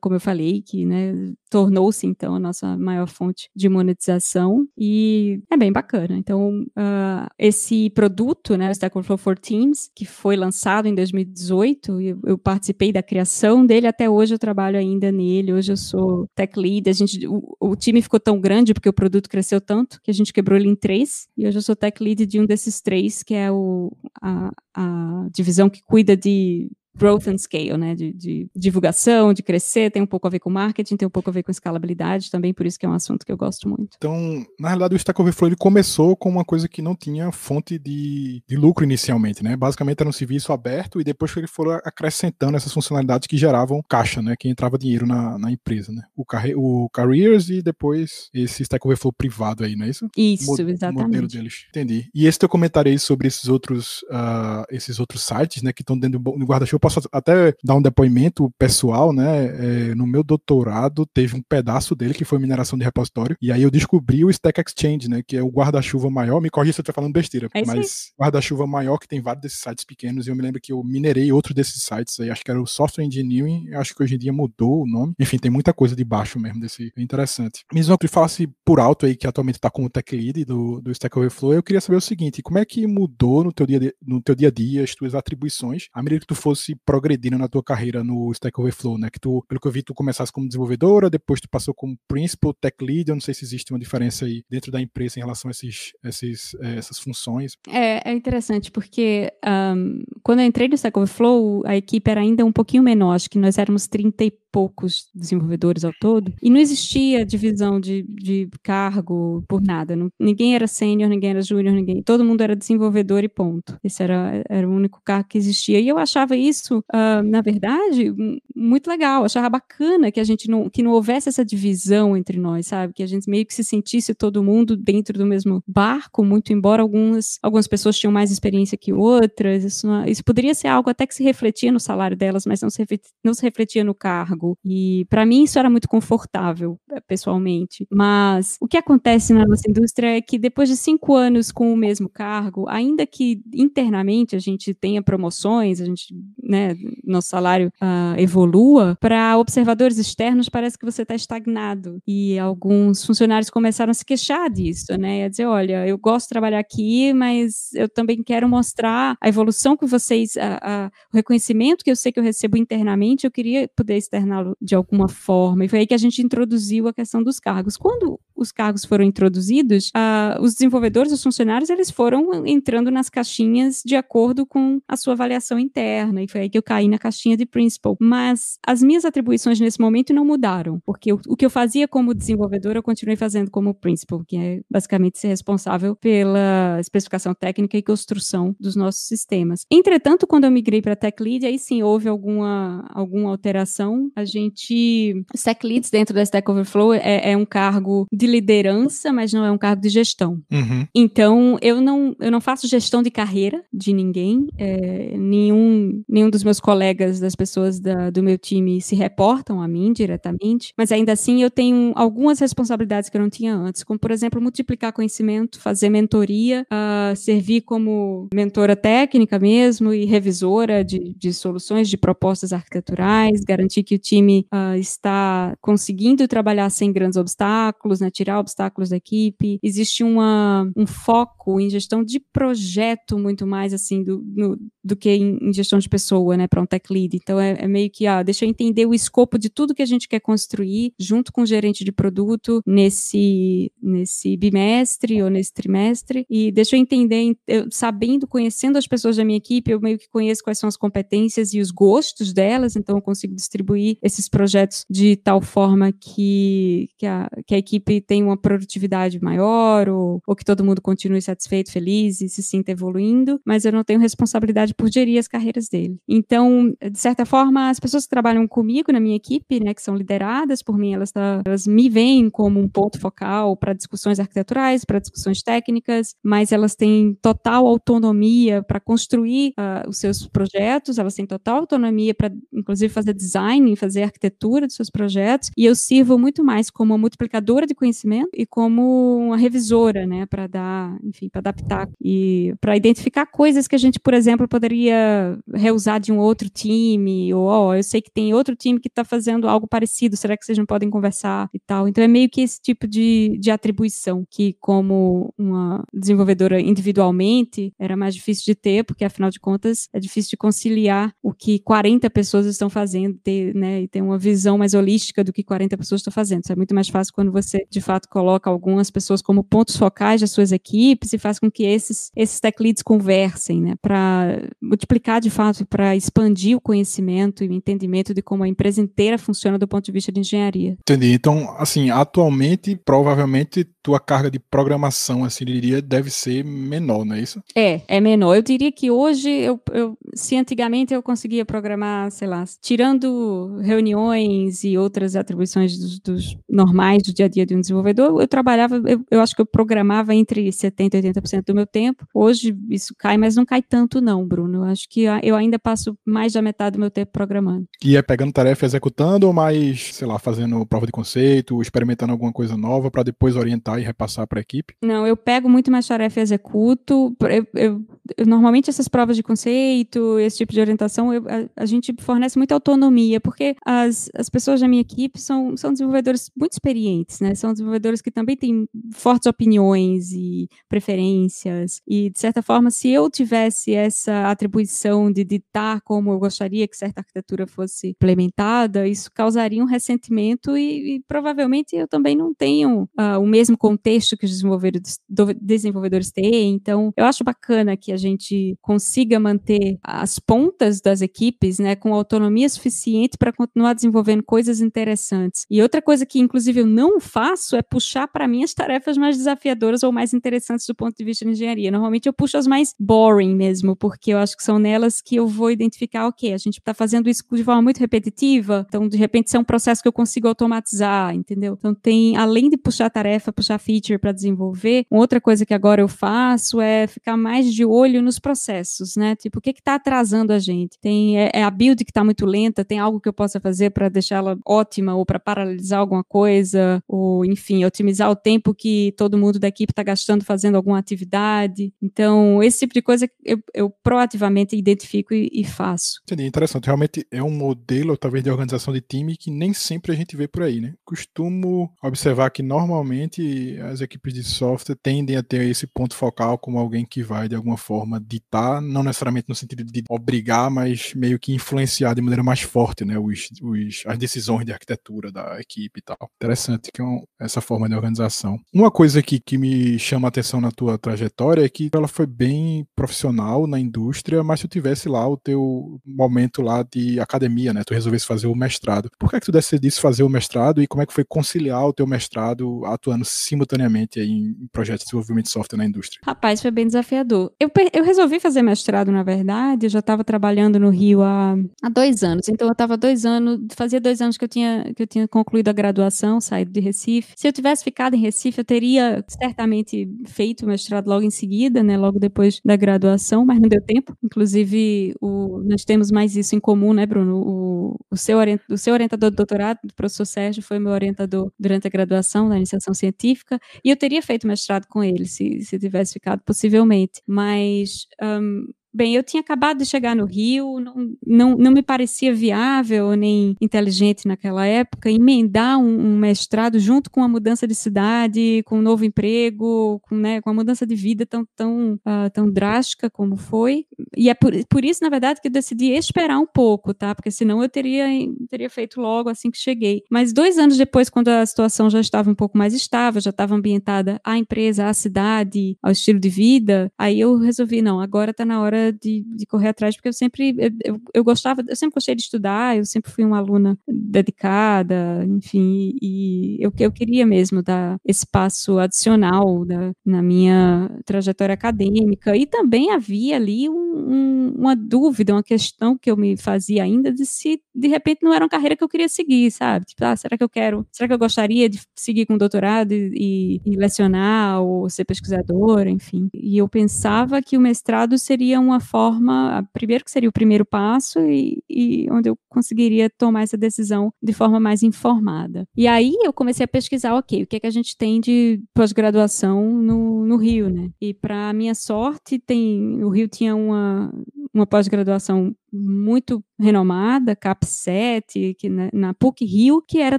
[0.00, 5.56] como eu falei, que né, tornou-se então a nossa maior fonte de monetização e é
[5.56, 6.16] bem bacana.
[6.16, 12.00] Então, uh, esse produto, né, o Stack Overflow for Teams, que foi lançado em 2018,
[12.00, 15.52] eu, eu participei da criação dele, até hoje eu trabalho ainda nele.
[15.52, 18.92] Hoje eu sou tech lead, a gente, o, o, time ficou tão grande porque o
[18.92, 21.28] produto cresceu tanto que a gente quebrou ele em três.
[21.36, 25.28] E hoje eu sou tech lead de um desses três, que é o, a, a
[25.32, 30.06] divisão que cuida de growth and scale, né, de, de, divulgação, de crescer, tem um
[30.06, 32.78] pouco a ver com marketing, tem um pouco a ver com escalabilidade também, por isso
[32.78, 33.96] que é um assunto que eu gosto muito.
[33.96, 37.78] Então, na realidade, o Stack Overflow ele começou com uma coisa que não tinha fonte
[37.78, 41.72] de, de lucro inicialmente, né, basicamente era um serviço aberto e depois que ele foram
[41.84, 46.24] acrescentando essas funcionalidades que geravam caixa, né, que entrava dinheiro na, na empresa, né, o,
[46.24, 50.08] carre, o Careers e depois esse Stack Overflow privado aí, não é isso?
[50.16, 51.04] Isso, Mo exatamente.
[51.04, 51.66] modelo deles.
[51.70, 52.08] Entendi.
[52.14, 55.98] E esse teu comentário aí sobre esses outros, uh, esses outros sites, né, que estão
[55.98, 59.46] dentro do guarda-chuva posso até dar um depoimento pessoal, né?
[59.46, 63.62] É, no meu doutorado teve um pedaço dele que foi mineração de repositório, e aí
[63.62, 65.22] eu descobri o Stack Exchange, né?
[65.26, 66.40] Que é o guarda-chuva maior.
[66.40, 69.60] Me corrija se eu estiver falando besteira, é mas guarda-chuva maior que tem vários desses
[69.60, 72.50] sites pequenos, e eu me lembro que eu minerei outro desses sites aí, acho que
[72.50, 75.14] era o Software Engineering, acho que hoje em dia mudou o nome.
[75.18, 77.64] Enfim, tem muita coisa debaixo mesmo desse interessante.
[77.72, 81.18] Mesmo que falasse por alto aí que atualmente está como tech lead do, do Stack
[81.18, 84.34] Overflow, eu queria saber o seguinte, como é que mudou no teu dia, no teu
[84.34, 88.02] dia a dia as tuas atribuições à medida que tu fosse progredindo na tua carreira
[88.02, 89.08] no Stack Overflow, né?
[89.10, 92.54] Que tu, pelo que eu vi, tu começasse como desenvolvedora, depois tu passou como principal
[92.54, 95.48] tech lead, eu não sei se existe uma diferença aí dentro da empresa em relação
[95.48, 97.56] a esses, esses, eh, essas funções.
[97.68, 102.44] É, é interessante, porque um, quando eu entrei no Stack Overflow, a equipe era ainda
[102.44, 106.60] um pouquinho menor, acho que nós éramos 30 e poucos desenvolvedores ao todo, e não
[106.60, 109.96] existia divisão de, de cargo por nada.
[109.96, 112.00] Não, ninguém era sênior, ninguém era júnior, ninguém.
[112.04, 113.76] Todo mundo era desenvolvedor e ponto.
[113.82, 115.80] Esse era, era o único cargo que existia.
[115.80, 118.14] E eu achava isso, uh, na verdade,
[118.54, 119.24] muito legal.
[119.24, 122.92] Achava bacana que a gente não, que não houvesse essa divisão entre nós, sabe?
[122.92, 126.80] Que a gente meio que se sentisse todo mundo dentro do mesmo barco, muito embora
[126.80, 129.64] algumas, algumas pessoas tinham mais experiência que outras.
[129.64, 132.86] Isso, isso poderia ser algo até que se refletia no salário delas, mas não se,
[133.24, 137.86] não se refletia no cargo E para mim isso era muito confortável, eh, pessoalmente.
[137.90, 141.76] Mas o que acontece na nossa indústria é que depois de cinco anos com o
[141.76, 148.18] mesmo cargo, ainda que internamente a gente tenha promoções, a gente, né, nosso salário uh,
[148.18, 151.98] evolua, para observadores externos parece que você está estagnado.
[152.06, 155.24] E alguns funcionários começaram a se queixar disso, né?
[155.24, 159.76] A dizer, olha, eu gosto de trabalhar aqui, mas eu também quero mostrar a evolução
[159.76, 163.68] que vocês, a, a, o reconhecimento que eu sei que eu recebo internamente, eu queria
[163.76, 165.64] poder externar de alguma forma.
[165.64, 167.76] E foi aí que a gente introduziu a questão dos cargos.
[167.76, 173.82] Quando os cargos foram introduzidos, uh, os desenvolvedores, os funcionários, eles foram entrando nas caixinhas
[173.84, 176.22] de acordo com a sua avaliação interna.
[176.22, 177.96] E foi aí que eu caí na caixinha de principal.
[178.00, 182.14] Mas as minhas atribuições nesse momento não mudaram, porque o, o que eu fazia como
[182.14, 187.82] desenvolvedor, eu continuei fazendo como principal, que é basicamente ser responsável pela especificação técnica e
[187.82, 189.66] construção dos nossos sistemas.
[189.70, 194.10] Entretanto, quando eu migrei para Tech Lead, aí sim houve alguma, alguma alteração.
[194.16, 195.24] A gente.
[195.34, 199.44] Os Tech Leads dentro da Stack Overflow é, é um cargo de liderança, mas não
[199.44, 200.40] é um cargo de gestão.
[200.52, 200.86] Uhum.
[200.94, 204.46] Então, eu não, eu não faço gestão de carreira de ninguém.
[204.58, 209.68] É, nenhum, nenhum dos meus colegas, das pessoas da, do meu time, se reportam a
[209.68, 213.98] mim diretamente, mas ainda assim eu tenho algumas responsabilidades que eu não tinha antes, como,
[213.98, 221.14] por exemplo, multiplicar conhecimento, fazer mentoria, uh, servir como mentora técnica mesmo e revisora de,
[221.16, 227.16] de soluções, de propostas arquiteturais, garantir que o time uh, está conseguindo trabalhar sem grandes
[227.16, 229.58] obstáculos, né, tirar obstáculos da equipe.
[229.62, 235.10] Existe uma, um foco em gestão de projeto muito mais assim do, no, do que
[235.10, 237.16] em, em, gestão de pessoa, né, para um tech lead.
[237.16, 239.86] Então é, é, meio que, ah, deixa eu entender o escopo de tudo que a
[239.86, 246.24] gente quer construir junto com o gerente de produto nesse nesse bimestre ou nesse trimestre
[246.30, 250.08] e deixa eu entender, eu, sabendo, conhecendo as pessoas da minha equipe, eu meio que
[250.08, 254.84] conheço quais são as competências e os gostos delas, então eu consigo distribuir esses projetos
[254.88, 260.36] de tal forma que, que, a, que a equipe tenha uma produtividade maior ou, ou
[260.36, 264.74] que todo mundo continue satisfeito, feliz e se sinta evoluindo, mas eu não tenho responsabilidade
[264.74, 265.98] por gerir as carreiras dele.
[266.08, 269.96] Então, de certa forma, as pessoas que trabalham comigo na minha equipe, né, que são
[269.96, 274.84] lideradas por mim, elas, tá, elas me veem como um ponto focal para discussões arquiteturais,
[274.84, 281.14] para discussões técnicas, mas elas têm total autonomia para construir uh, os seus projetos, elas
[281.14, 286.18] têm total autonomia para, inclusive, fazer design, fazer arquitetura dos seus projetos, e eu sirvo
[286.18, 287.93] muito mais como uma multiplicadora de conhecimento
[288.32, 293.74] e como uma revisora, né, para dar, enfim, para adaptar e para identificar coisas que
[293.74, 298.34] a gente, por exemplo, poderia reusar de um outro time, ou eu sei que tem
[298.34, 301.86] outro time que está fazendo algo parecido, será que vocês não podem conversar e tal?
[301.88, 307.96] Então é meio que esse tipo de, de atribuição que, como uma desenvolvedora individualmente, era
[307.96, 312.08] mais difícil de ter, porque afinal de contas é difícil de conciliar o que 40
[312.10, 316.00] pessoas estão fazendo, ter, né, e ter uma visão mais holística do que 40 pessoas
[316.00, 316.42] estão fazendo.
[316.42, 320.20] Isso é muito mais fácil quando você, de fato, coloca algumas pessoas como pontos focais
[320.20, 325.20] das suas equipes e faz com que esses, esses tech leads conversem, né, para multiplicar,
[325.20, 329.58] de fato, para expandir o conhecimento e o entendimento de como a empresa inteira funciona
[329.58, 330.76] do ponto de vista de engenharia.
[330.80, 331.12] Entendi.
[331.12, 337.20] Então, assim, atualmente, provavelmente, tua carga de programação, assim, diria, deve ser menor, não é
[337.20, 337.42] isso?
[337.54, 338.34] É, é menor.
[338.34, 344.64] Eu diria que hoje, eu, eu se antigamente eu conseguia programar, sei lá, tirando reuniões
[344.64, 347.73] e outras atribuições dos, dos normais do dia a dia de um desenvolvedor,
[348.20, 352.06] eu trabalhava, eu, eu acho que eu programava entre 70% e 80% do meu tempo.
[352.12, 354.58] Hoje isso cai, mas não cai tanto não, Bruno.
[354.58, 357.66] Eu acho que eu ainda passo mais da metade do meu tempo programando.
[357.84, 362.32] E é pegando tarefa executando ou mais, sei lá, fazendo prova de conceito, experimentando alguma
[362.32, 364.74] coisa nova para depois orientar e repassar para a equipe?
[364.82, 367.16] Não, eu pego muito mais tarefa e executo.
[367.20, 367.82] Eu, eu,
[368.18, 372.54] eu, normalmente essas provas de conceito, esse tipo de orientação, a, a, gente fornece muita
[372.54, 377.34] autonomia, porque as, as pessoas da minha equipe são, são desenvolvedores muito experientes, né?
[377.34, 381.80] São desenvolvedores que também têm fortes opiniões e preferências.
[381.86, 386.76] E, de certa forma, se eu tivesse essa atribuição de ditar como eu gostaria que
[386.76, 392.82] certa arquitetura fosse implementada, isso causaria um ressentimento e, e provavelmente eu também não tenho
[392.98, 394.98] uh, o mesmo contexto que os desenvolvedores,
[395.40, 396.54] desenvolvedores têm.
[396.54, 401.94] Então, eu acho bacana que a gente consiga manter as pontas das equipes né, com
[401.94, 405.46] autonomia suficiente para continuar desenvolvendo coisas interessantes.
[405.50, 409.16] E outra coisa que, inclusive, eu não faço é puxar para mim as tarefas mais
[409.16, 411.70] desafiadoras ou mais interessantes do ponto de vista de engenharia.
[411.70, 415.26] Normalmente eu puxo as mais boring mesmo, porque eu acho que são nelas que eu
[415.26, 419.28] vou identificar, ok, a gente está fazendo isso de forma muito repetitiva, então de repente
[419.28, 421.56] isso é um processo que eu consigo automatizar, entendeu?
[421.58, 425.88] Então tem, além de puxar tarefa, puxar feature para desenvolver, outra coisa que agora eu
[425.88, 429.16] faço é ficar mais de olho nos processos, né?
[429.16, 430.78] Tipo, o que está atrasando a gente?
[430.80, 433.70] Tem é, é a build que está muito lenta, tem algo que eu possa fazer
[433.70, 439.18] para deixá-la ótima ou para paralisar alguma coisa, ou enfim, otimizar o tempo que todo
[439.18, 441.72] mundo da equipe está gastando fazendo alguma atividade.
[441.82, 446.00] Então, esse tipo de coisa eu, eu proativamente identifico e, e faço.
[446.04, 446.66] Entendi, interessante.
[446.66, 450.28] Realmente é um modelo, talvez, de organização de time que nem sempre a gente vê
[450.28, 450.74] por aí, né?
[450.84, 456.58] Costumo observar que normalmente as equipes de software tendem a ter esse ponto focal como
[456.58, 461.18] alguém que vai, de alguma forma, ditar, não necessariamente no sentido de obrigar, mas meio
[461.18, 462.98] que influenciar de maneira mais forte, né?
[462.98, 466.10] Os, os, as decisões de arquitetura da equipe e tal.
[466.16, 468.38] Interessante que é um, essa forma de organização.
[468.52, 472.06] Uma coisa aqui que me chama a atenção na tua trajetória é que ela foi
[472.06, 477.52] bem profissional na indústria, mas se tu tivesse lá o teu momento lá de academia,
[477.52, 477.62] né?
[477.64, 478.90] Tu resolvesse fazer o mestrado.
[478.98, 481.66] Por que é que tu decidisse fazer o mestrado e como é que foi conciliar
[481.66, 486.00] o teu mestrado atuando simultaneamente em projetos de desenvolvimento de software na indústria?
[486.04, 487.32] Rapaz, foi bem desafiador.
[487.40, 491.68] Eu, eu resolvi fazer mestrado, na verdade, eu já estava trabalhando no Rio há, há
[491.68, 492.28] dois anos.
[492.28, 495.48] Então eu estava dois anos, fazia dois anos que eu tinha, que eu tinha concluído
[495.48, 497.13] a graduação, saído de Recife.
[497.16, 501.62] Se eu tivesse ficado em Recife, eu teria certamente feito o mestrado logo em seguida,
[501.62, 501.76] né?
[501.76, 503.96] Logo depois da graduação, mas não deu tempo.
[504.02, 507.20] Inclusive, o, nós temos mais isso em comum, né, Bruno?
[507.20, 508.18] O, o, seu,
[508.50, 512.36] o seu orientador do doutorado, o professor Sérgio, foi meu orientador durante a graduação, na
[512.36, 517.00] iniciação científica, e eu teria feito mestrado com ele, se, se tivesse ficado, possivelmente.
[517.06, 522.12] Mas um, Bem, eu tinha acabado de chegar no Rio, não, não, não me parecia
[522.12, 528.42] viável nem inteligente naquela época emendar um, um, mestrado junto com a mudança de cidade,
[528.44, 532.28] com um novo emprego, com, né, com a mudança de vida tão, tão, uh, tão
[532.28, 533.64] drástica como foi.
[533.96, 536.96] E é por, por isso, na verdade, que eu decidi esperar um pouco, tá?
[536.96, 537.86] Porque senão eu teria,
[538.28, 539.84] teria feito logo assim que cheguei.
[539.88, 543.36] Mas dois anos depois, quando a situação já estava um pouco mais estável, já estava
[543.36, 548.24] ambientada à empresa, à cidade, ao estilo de vida, aí eu resolvi, não, agora está
[548.24, 551.94] na hora de, de correr atrás, porque eu sempre, eu, eu, gostava, eu sempre gostei
[551.94, 557.78] de estudar, eu sempre fui uma aluna dedicada, enfim, e eu, eu queria mesmo dar
[557.84, 564.56] esse passo adicional da, na minha trajetória acadêmica, e também havia ali um, um, uma
[564.56, 568.30] dúvida, uma questão que eu me fazia ainda de se, de repente, não era uma
[568.30, 569.66] carreira que eu queria seguir, sabe?
[569.66, 573.40] Tipo, ah, será que eu quero, será que eu gostaria de seguir com doutorado e,
[573.44, 576.08] e lecionar, ou ser pesquisadora, enfim.
[576.14, 581.00] E eu pensava que o mestrado seria uma forma, primeiro que seria o primeiro passo
[581.00, 585.46] e, e, onde eu conseguiria tomar essa decisão de forma mais informada.
[585.56, 588.40] E aí eu comecei a pesquisar, ok, o que é que a gente tem de
[588.54, 590.70] pós-graduação no, no Rio, né?
[590.80, 593.92] E para minha sorte, tem, o Rio tinha uma,
[594.32, 599.98] uma pós-graduação muito renomada, CAP7, que na, na, PUC Rio, que era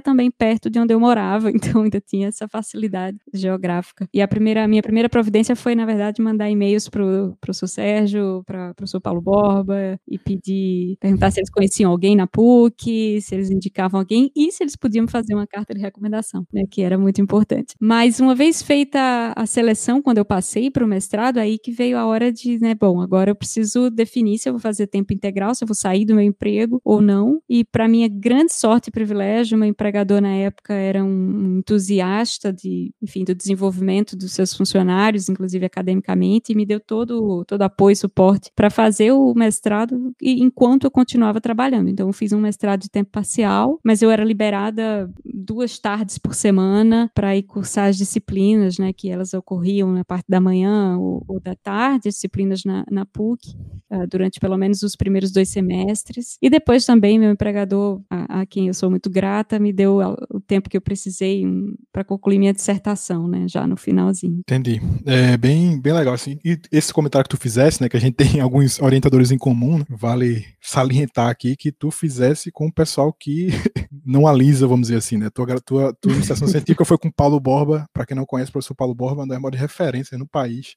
[0.00, 4.08] também perto de onde eu morava, então ainda tinha essa facilidade geográfica.
[4.12, 8.42] E a primeira, minha primeira providência foi, na verdade, mandar e-mails para o professor Sérgio,
[8.46, 13.34] para o professor Paulo Borba, e pedir, perguntar se eles conheciam alguém na PUC, se
[13.34, 16.98] eles indicavam alguém, e se eles podiam fazer uma carta de recomendação, né, que era
[16.98, 17.74] muito importante.
[17.80, 21.96] Mas uma vez feita a seleção, quando eu passei para o mestrado, aí que veio
[21.96, 25.45] a hora de, né, bom, agora eu preciso definir se eu vou fazer tempo integral
[25.54, 27.40] se eu vou sair do meu emprego ou não.
[27.48, 32.92] E para minha grande sorte e privilégio, meu empregador na época era um entusiasta de,
[33.02, 37.96] enfim, do desenvolvimento dos seus funcionários, inclusive academicamente, e me deu todo todo apoio e
[37.96, 41.88] suporte para fazer o mestrado enquanto eu continuava trabalhando.
[41.88, 46.34] Então eu fiz um mestrado de tempo parcial, mas eu era liberada duas tardes por
[46.34, 51.24] semana para ir cursar as disciplinas, né, que elas ocorriam na parte da manhã ou,
[51.28, 53.56] ou da tarde, disciplinas na, na PUC,
[53.90, 56.36] uh, durante pelo menos os primeiros dois semestres.
[56.42, 59.98] E depois também meu empregador, a, a quem eu sou muito grata, me deu
[60.30, 61.44] o tempo que eu precisei
[61.92, 64.40] para concluir minha dissertação, né, já no finalzinho.
[64.40, 64.80] Entendi.
[65.04, 66.38] É bem, bem legal, assim.
[66.44, 69.78] E esse comentário que tu fizesse, né, que a gente tem alguns orientadores em comum,
[69.78, 73.48] né, vale salientar aqui que tu fizesse com o pessoal que
[74.06, 75.28] não alisa, vamos dizer assim, né?
[75.30, 78.74] Tua, tua, tua iniciação científica foi com Paulo Borba, para quem não conhece, o professor
[78.74, 80.76] Paulo Borba é uma de referência no país.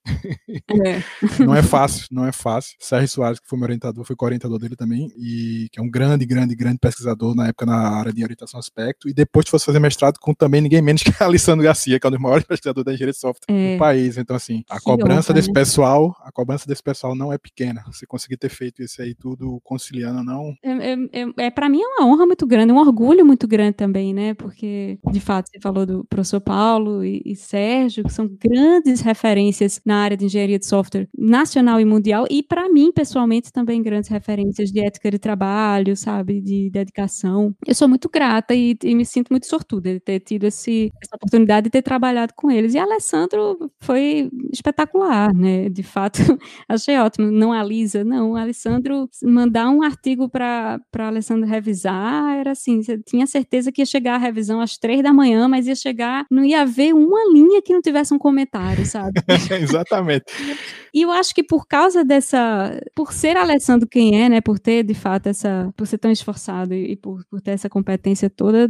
[0.50, 1.04] É.
[1.44, 2.76] não é fácil, não é fácil.
[2.80, 6.26] Sérgio Soares, que foi meu orientador, foi co-orientador dele também, e que é um grande,
[6.26, 9.80] grande, grande pesquisador na época na área de orientação aspecto, e depois tu fosse fazer
[9.80, 12.94] mestrado com também ninguém menos que Alessandro Garcia, que é um dos maiores pesquisadores da
[12.94, 13.74] engenharia de software é.
[13.74, 14.18] do país.
[14.18, 15.54] Então, assim, a que cobrança desse né?
[15.54, 17.84] pessoal, a cobrança desse pessoal não é pequena.
[17.88, 20.54] Você conseguir ter feito isso aí tudo conciliando, não.
[20.64, 23.74] É, é, é, é para mim é uma honra muito grande, um orgulho muito grande
[23.74, 24.34] também, né?
[24.34, 29.82] Porque, de fato, você falou do professor Paulo e, e Sérgio, que são grandes referências
[29.86, 34.10] na área de engenharia de software nacional e mundial, e para mim, pessoalmente, também grandes
[34.10, 36.42] referências de ética de trabalho, sabe?
[36.42, 37.56] De dedicação.
[37.66, 41.16] Eu sou muito grata e, e me sinto muito sortuda de ter tido esse, essa
[41.16, 42.74] oportunidade de ter trabalhado com eles.
[42.74, 45.70] E Alessandro foi espetacular, né?
[45.70, 46.20] De fato,
[46.68, 47.32] achei ótimo.
[47.32, 48.36] Não a Lisa, não.
[48.36, 54.16] Alessandro mandar um artigo para Alessandro revisar era assim: você tinha certeza que ia chegar
[54.16, 57.74] a revisão às três da manhã, mas ia chegar, não ia haver uma linha que
[57.74, 59.14] não tivesse um comentário, sabe?
[59.62, 60.26] Exatamente.
[60.94, 64.84] E eu acho que por causa dessa, por ser Alessandro quem é, né, por ter
[64.84, 68.70] de fato essa, por ser tão esforçado e, e por, por ter essa competência toda,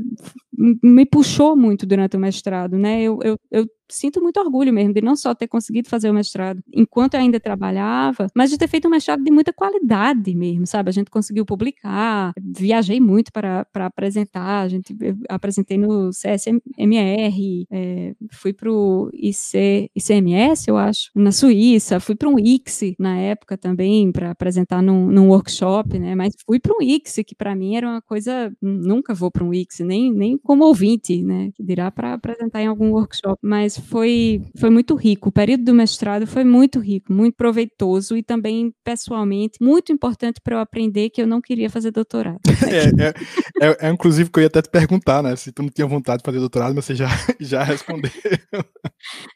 [0.84, 3.02] me puxou muito durante o mestrado, né?
[3.02, 6.62] Eu, eu, eu sinto muito orgulho mesmo de não só ter conseguido fazer o mestrado
[6.74, 10.90] enquanto eu ainda trabalhava, mas de ter feito um mestrado de muita qualidade mesmo, sabe?
[10.90, 14.96] A gente conseguiu publicar, viajei muito para, para apresentar, a gente
[15.28, 22.30] apresentei no CSMR, é, fui para o IC, ICMS, eu acho, na Suíça, fui para
[22.30, 26.16] um ICSI na época também para apresentar num, num, workshop, né?
[26.16, 29.54] Mas fui para um ICSI, que para mim era uma coisa, nunca vou para um
[29.54, 31.52] ICSI, nem, nem como ouvinte, né?
[31.56, 35.30] Que dirá para apresentar em algum workshop, mas foi, foi muito rico.
[35.30, 40.56] O período do mestrado foi muito rico, muito proveitoso e também, pessoalmente, muito importante para
[40.56, 42.40] eu aprender que eu não queria fazer doutorado.
[42.70, 45.36] É, é, é, é, inclusive, que eu ia até te perguntar, né?
[45.36, 47.08] Se tu não tinha vontade de fazer doutorado, mas você já,
[47.40, 48.12] já respondeu.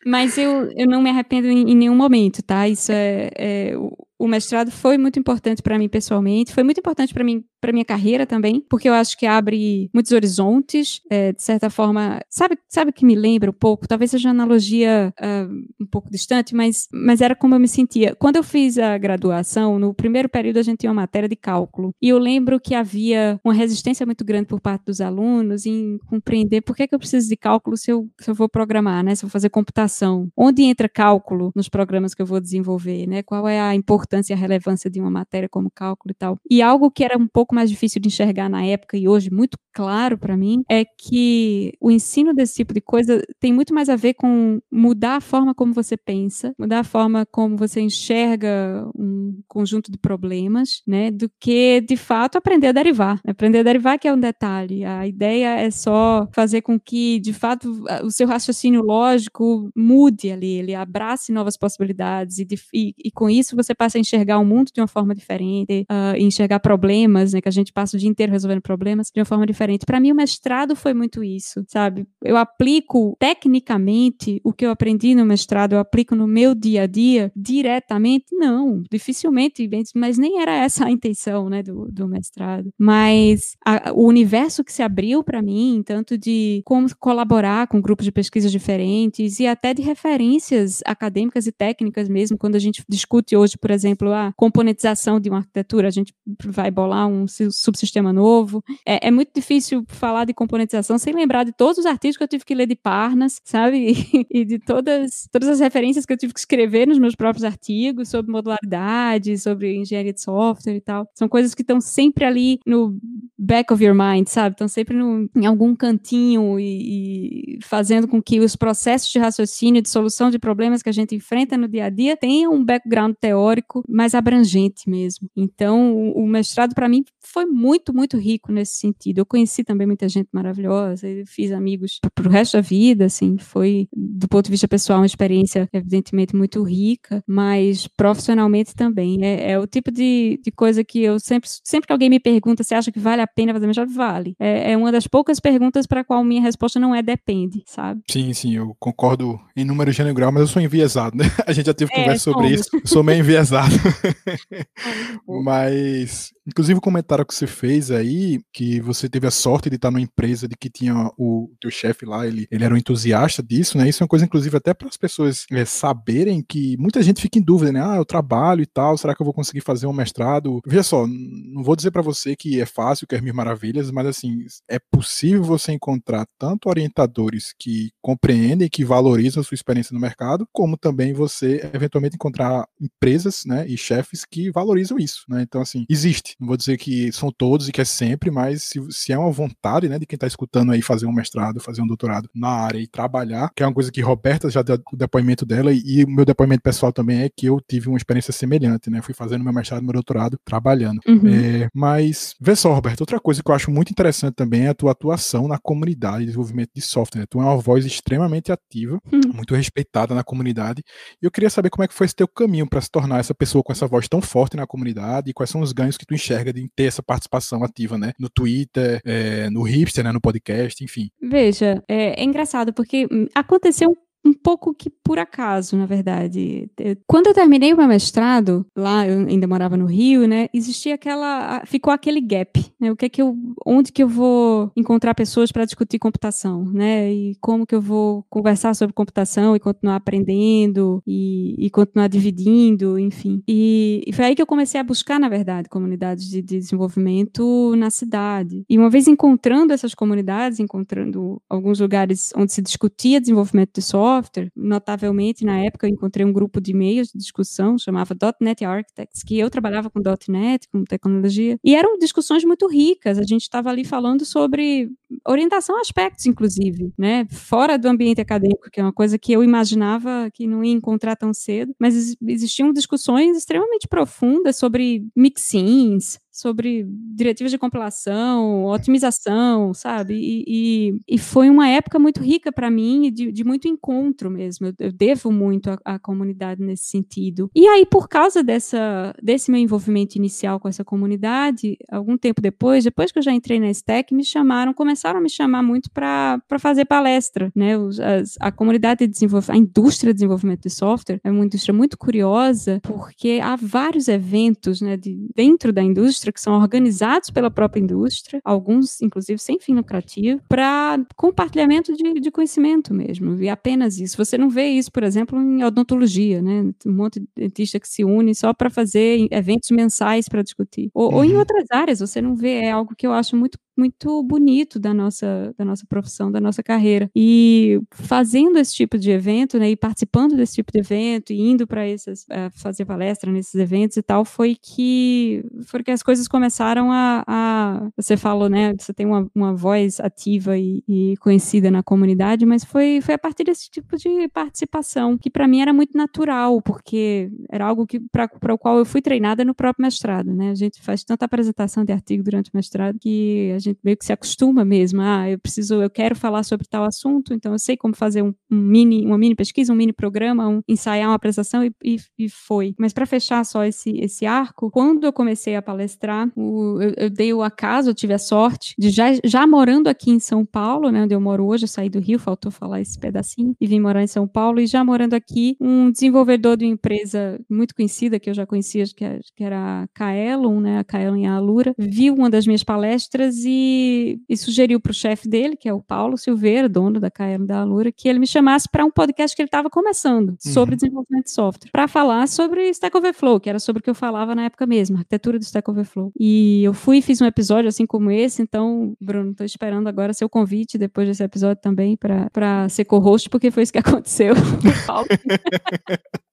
[0.06, 2.68] Mas eu, eu não me arrependo em, em nenhum momento, tá?
[2.68, 7.24] Isso é, é o mestrado foi muito importante para mim pessoalmente, foi muito importante para
[7.24, 11.70] mim, para minha carreira também, porque eu acho que abre muitos horizontes, é, de certa
[11.70, 16.10] forma, sabe, sabe que me lembra um pouco, talvez seja uma analogia uh, um pouco
[16.10, 18.16] distante, mas, mas era como eu me sentia.
[18.16, 21.92] Quando eu fiz a graduação, no primeiro período a gente tinha uma matéria de cálculo,
[22.02, 26.62] e eu lembro que havia uma resistência muito grande por parte dos alunos em compreender
[26.62, 29.24] por que, que eu preciso de cálculo se eu, se eu vou programar, né, se
[29.24, 30.28] eu vou fazer computação.
[30.36, 34.34] Onde entra cálculo nos programas que eu vou desenvolver, né, qual é a importância importância
[34.34, 36.38] e a relevância de uma matéria como cálculo e tal.
[36.50, 39.58] E algo que era um pouco mais difícil de enxergar na época e hoje muito
[39.74, 43.96] claro para mim é que o ensino desse tipo de coisa tem muito mais a
[43.96, 49.42] ver com mudar a forma como você pensa, mudar a forma como você enxerga um
[49.48, 53.20] conjunto de problemas, né, do que de fato aprender a derivar.
[53.28, 54.86] Aprender a derivar que é um detalhe.
[54.86, 60.60] A ideia é só fazer com que de fato o seu raciocínio lógico mude ali,
[60.60, 64.72] ele abrace novas possibilidades e, e, e com isso você passa a enxergar o mundo
[64.74, 68.32] de uma forma diferente, uh, enxergar problemas, né, que a gente passa o dia inteiro
[68.32, 69.86] resolvendo problemas de uma forma diferente.
[69.86, 72.06] Para mim, o mestrado foi muito isso, sabe?
[72.24, 76.88] Eu aplico tecnicamente o que eu aprendi no mestrado, eu aplico no meu dia a
[76.88, 78.26] dia diretamente?
[78.32, 82.70] Não, dificilmente, mas nem era essa a intenção, né, do, do mestrado.
[82.78, 88.06] Mas a, o universo que se abriu para mim, tanto de como colaborar com grupos
[88.06, 93.36] de pesquisa diferentes e até de referências acadêmicas e técnicas mesmo, quando a gente discute
[93.36, 96.14] hoje, por exemplo, exemplo, a componentização de uma arquitetura, a gente
[96.46, 98.64] vai bolar um, subsistema novo.
[98.86, 102.28] É, é, muito difícil falar de componentização sem lembrar de todos os artigos que eu
[102.28, 103.94] tive que ler de Parnas, sabe?
[104.34, 108.10] E, de todas, todas as referências que eu tive que escrever nos meus próprios artigos
[108.10, 111.08] sobre modularidade, sobre engenharia de software e tal.
[111.14, 112.98] São coisas que estão sempre ali no
[113.38, 114.54] back of your mind, sabe?
[114.54, 119.82] Estão sempre no, em algum cantinho e, e fazendo com que os processos de raciocínio,
[119.82, 123.16] de solução de problemas que a gente enfrenta no dia a dia tenham um background
[123.20, 125.30] teórico mais abrangente mesmo.
[125.36, 129.20] Então, o, mestrado para mim foi muito, muito rico nesse sentido.
[129.20, 133.88] Eu conheci também muita gente maravilhosa, fiz amigos para o resto da vida, assim, foi,
[133.96, 139.24] do ponto de vista pessoal, uma experiência evidentemente muito rica, mas profissionalmente também.
[139.24, 142.64] É, é o tipo de, de coisa que eu sempre, sempre que alguém me pergunta
[142.64, 144.36] se acha que vale a pena fazer mestrado, vale.
[144.40, 148.02] É, é uma das poucas perguntas para a qual minha resposta não é depende, sabe?
[148.10, 151.26] Sim, sim, eu concordo em número gênero grau, mas eu sou enviesado, né?
[151.46, 152.70] A gente já teve é, conversa sobre isso.
[152.74, 153.63] Eu sou meio enviesado.
[155.44, 159.92] mas, inclusive, o comentário que você fez aí, que você teve a sorte de estar
[159.92, 163.78] numa empresa de que tinha o teu chefe lá, ele, ele era um entusiasta disso,
[163.78, 163.88] né?
[163.88, 167.40] Isso é uma coisa, inclusive, até para as pessoas é, saberem que muita gente fica
[167.40, 167.82] em dúvida, né?
[167.84, 170.62] Ah, eu trabalho e tal, será que eu vou conseguir fazer um mestrado?
[170.66, 174.08] Veja só, não vou dizer para você que é fácil, que é mil maravilhas, mas
[174.08, 180.00] assim, é possível você encontrar tanto orientadores que compreendem, que valorizam a sua experiência no
[180.00, 185.42] mercado, como também você eventualmente encontrar empresas, né, e chefes que valorizam isso, né?
[185.42, 186.36] Então assim, existe.
[186.40, 189.32] Não vou dizer que são todos e que é sempre, mas se, se é uma
[189.32, 192.80] vontade, né, de quem está escutando aí fazer um mestrado, fazer um doutorado na área
[192.80, 196.10] e trabalhar, que é uma coisa que Roberta já deu o depoimento dela e o
[196.10, 199.02] meu depoimento pessoal também é que eu tive uma experiência semelhante, né?
[199.02, 201.00] Fui fazendo meu mestrado, meu doutorado trabalhando.
[201.08, 201.28] Uhum.
[201.28, 204.74] É, mas vê só, Roberto, outra coisa que eu acho muito interessante também é a
[204.74, 207.22] tua atuação na comunidade de desenvolvimento de software.
[207.22, 207.26] Né?
[207.30, 209.34] Tu é uma voz extremamente ativa, uhum.
[209.34, 210.84] muito respeitada na comunidade.
[211.22, 213.34] E eu queria saber como é que foi esse teu caminho para se tornar essa
[213.44, 216.14] pessoa com essa voz tão forte na comunidade e quais são os ganhos que tu
[216.14, 218.14] enxerga de ter essa participação ativa, né?
[218.18, 220.14] No Twitter, é, no Hipster, né?
[220.14, 221.10] No podcast, enfim.
[221.22, 226.70] Veja, é, é engraçado porque hum, aconteceu um pouco que por acaso, na verdade.
[227.06, 231.64] Quando eu terminei o meu mestrado, lá eu ainda morava no Rio, né, existia aquela,
[231.66, 235.52] ficou aquele gap, né, o que é que eu, onde que eu vou encontrar pessoas
[235.52, 241.02] para discutir computação, né, e como que eu vou conversar sobre computação e continuar aprendendo
[241.06, 243.44] e, e continuar dividindo, enfim.
[243.48, 247.76] E, e, foi aí que eu comecei a buscar, na verdade, comunidades de, de desenvolvimento
[247.76, 248.64] na cidade.
[248.70, 254.13] E uma vez encontrando essas comunidades, encontrando alguns lugares onde se discutia desenvolvimento de software,
[254.14, 254.52] software.
[254.56, 259.38] Notavelmente, na época, eu encontrei um grupo de e-mails de discussão, chamava .NET Architects, que
[259.40, 260.00] eu trabalhava com
[260.30, 263.18] .NET, com tecnologia, e eram discussões muito ricas.
[263.18, 264.90] A gente estava ali falando sobre
[265.28, 267.26] orientação a aspectos, inclusive, né?
[267.30, 271.16] Fora do ambiente acadêmico, que é uma coisa que eu imaginava que não ia encontrar
[271.16, 276.84] tão cedo, mas existiam discussões extremamente profundas sobre mixins, sobre
[277.16, 280.16] diretivas de compilação, otimização, sabe?
[280.16, 284.66] E, e, e foi uma época muito rica para mim, de, de, muito encontro mesmo.
[284.66, 287.52] Eu, eu devo muito à, comunidade nesse sentido.
[287.56, 292.84] E aí, por causa dessa, desse meu envolvimento inicial com essa comunidade, algum tempo depois,
[292.84, 296.42] depois que eu já entrei na STEC, me chamaram, começaram a me chamar muito para
[296.58, 297.78] fazer palestra, né?
[297.78, 301.74] Os, as, a comunidade de desenvolvimento, a indústria de desenvolvimento de software é uma indústria
[301.74, 307.30] muito curiosa, porque há vários eventos, né, de, dentro da indústria indústria, que são organizados
[307.30, 313.50] pela própria indústria, alguns, inclusive, sem fim lucrativo, para compartilhamento de, de, conhecimento mesmo, e
[313.50, 314.18] apenas isso.
[314.18, 316.72] Você não vê isso, por exemplo, em odontologia, né?
[316.86, 320.90] Um monte de dentista que se une só para fazer eventos mensais para discutir.
[320.94, 321.16] Ou, uhum.
[321.18, 321.40] ou, em uhum.
[321.40, 325.54] outras áreas, você não vê, é algo que eu acho muito muito bonito da nossa,
[325.58, 327.10] da nossa profissão, da nossa carreira.
[327.16, 331.66] E fazendo esse tipo de evento, né, e participando desse tipo de evento, e indo
[331.66, 336.28] para esses, uh, fazer palestra nesses eventos e tal, foi que, foi que as coisas
[336.28, 341.72] começaram a, a você falou, né, você tem uma, uma voz ativa e, e, conhecida
[341.72, 345.74] na comunidade, mas foi, foi a partir desse tipo de participação, que para mim era
[345.74, 350.34] muito natural, porque era algo que para o qual eu fui treinada no próprio mestrado,
[350.34, 353.98] né, a gente faz tanta apresentação de artigo durante o mestrado que a gente meio
[353.98, 355.02] que se acostuma mesmo.
[355.02, 358.34] Ah, eu preciso, eu quero falar sobre tal assunto, então eu sei como fazer um,
[358.52, 362.30] um mini, uma mini pesquisa, um mini programa, um, ensaiar uma apresentação e, e, e
[362.30, 362.74] foi.
[362.78, 367.10] Mas para fechar só esse, esse arco, quando eu comecei a palestrar, o, eu, eu,
[367.10, 370.90] dei o acaso, eu tive a sorte de já, já morando aqui em São Paulo,
[370.90, 373.80] né, onde eu moro hoje, eu saí do Rio, faltou falar esse pedacinho, e vim
[373.80, 378.20] morar em São Paulo, e já morando aqui, um desenvolvedor de uma empresa muito conhecida,
[378.20, 379.06] que eu já conhecia, que,
[379.36, 383.53] que era a Kaelon, né, a Kaelon em Alura, viu uma das minhas palestras e
[383.56, 387.46] e, e sugeriu para o chefe dele, que é o Paulo Silveira, dono da KM
[387.46, 390.38] da Alura, que ele me chamasse para um podcast que ele estava começando uhum.
[390.40, 393.96] sobre desenvolvimento de software, para falar sobre Stack Overflow, que era sobre o que eu
[393.96, 396.12] falava na época mesmo, arquitetura do Stack Overflow.
[396.20, 400.14] E eu fui e fiz um episódio assim como esse, então, Bruno, estou esperando agora
[400.14, 404.34] seu convite depois desse episódio também para ser co-host, porque foi isso que aconteceu.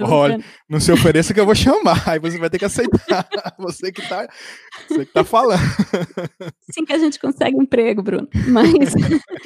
[0.00, 3.28] Olha, não se ofereça que eu vou chamar, aí você vai ter que aceitar.
[3.58, 4.28] Você que tá,
[4.88, 5.60] você que tá falando.
[6.72, 8.28] Sim que a gente consegue emprego, Bruno.
[8.48, 8.94] Mas,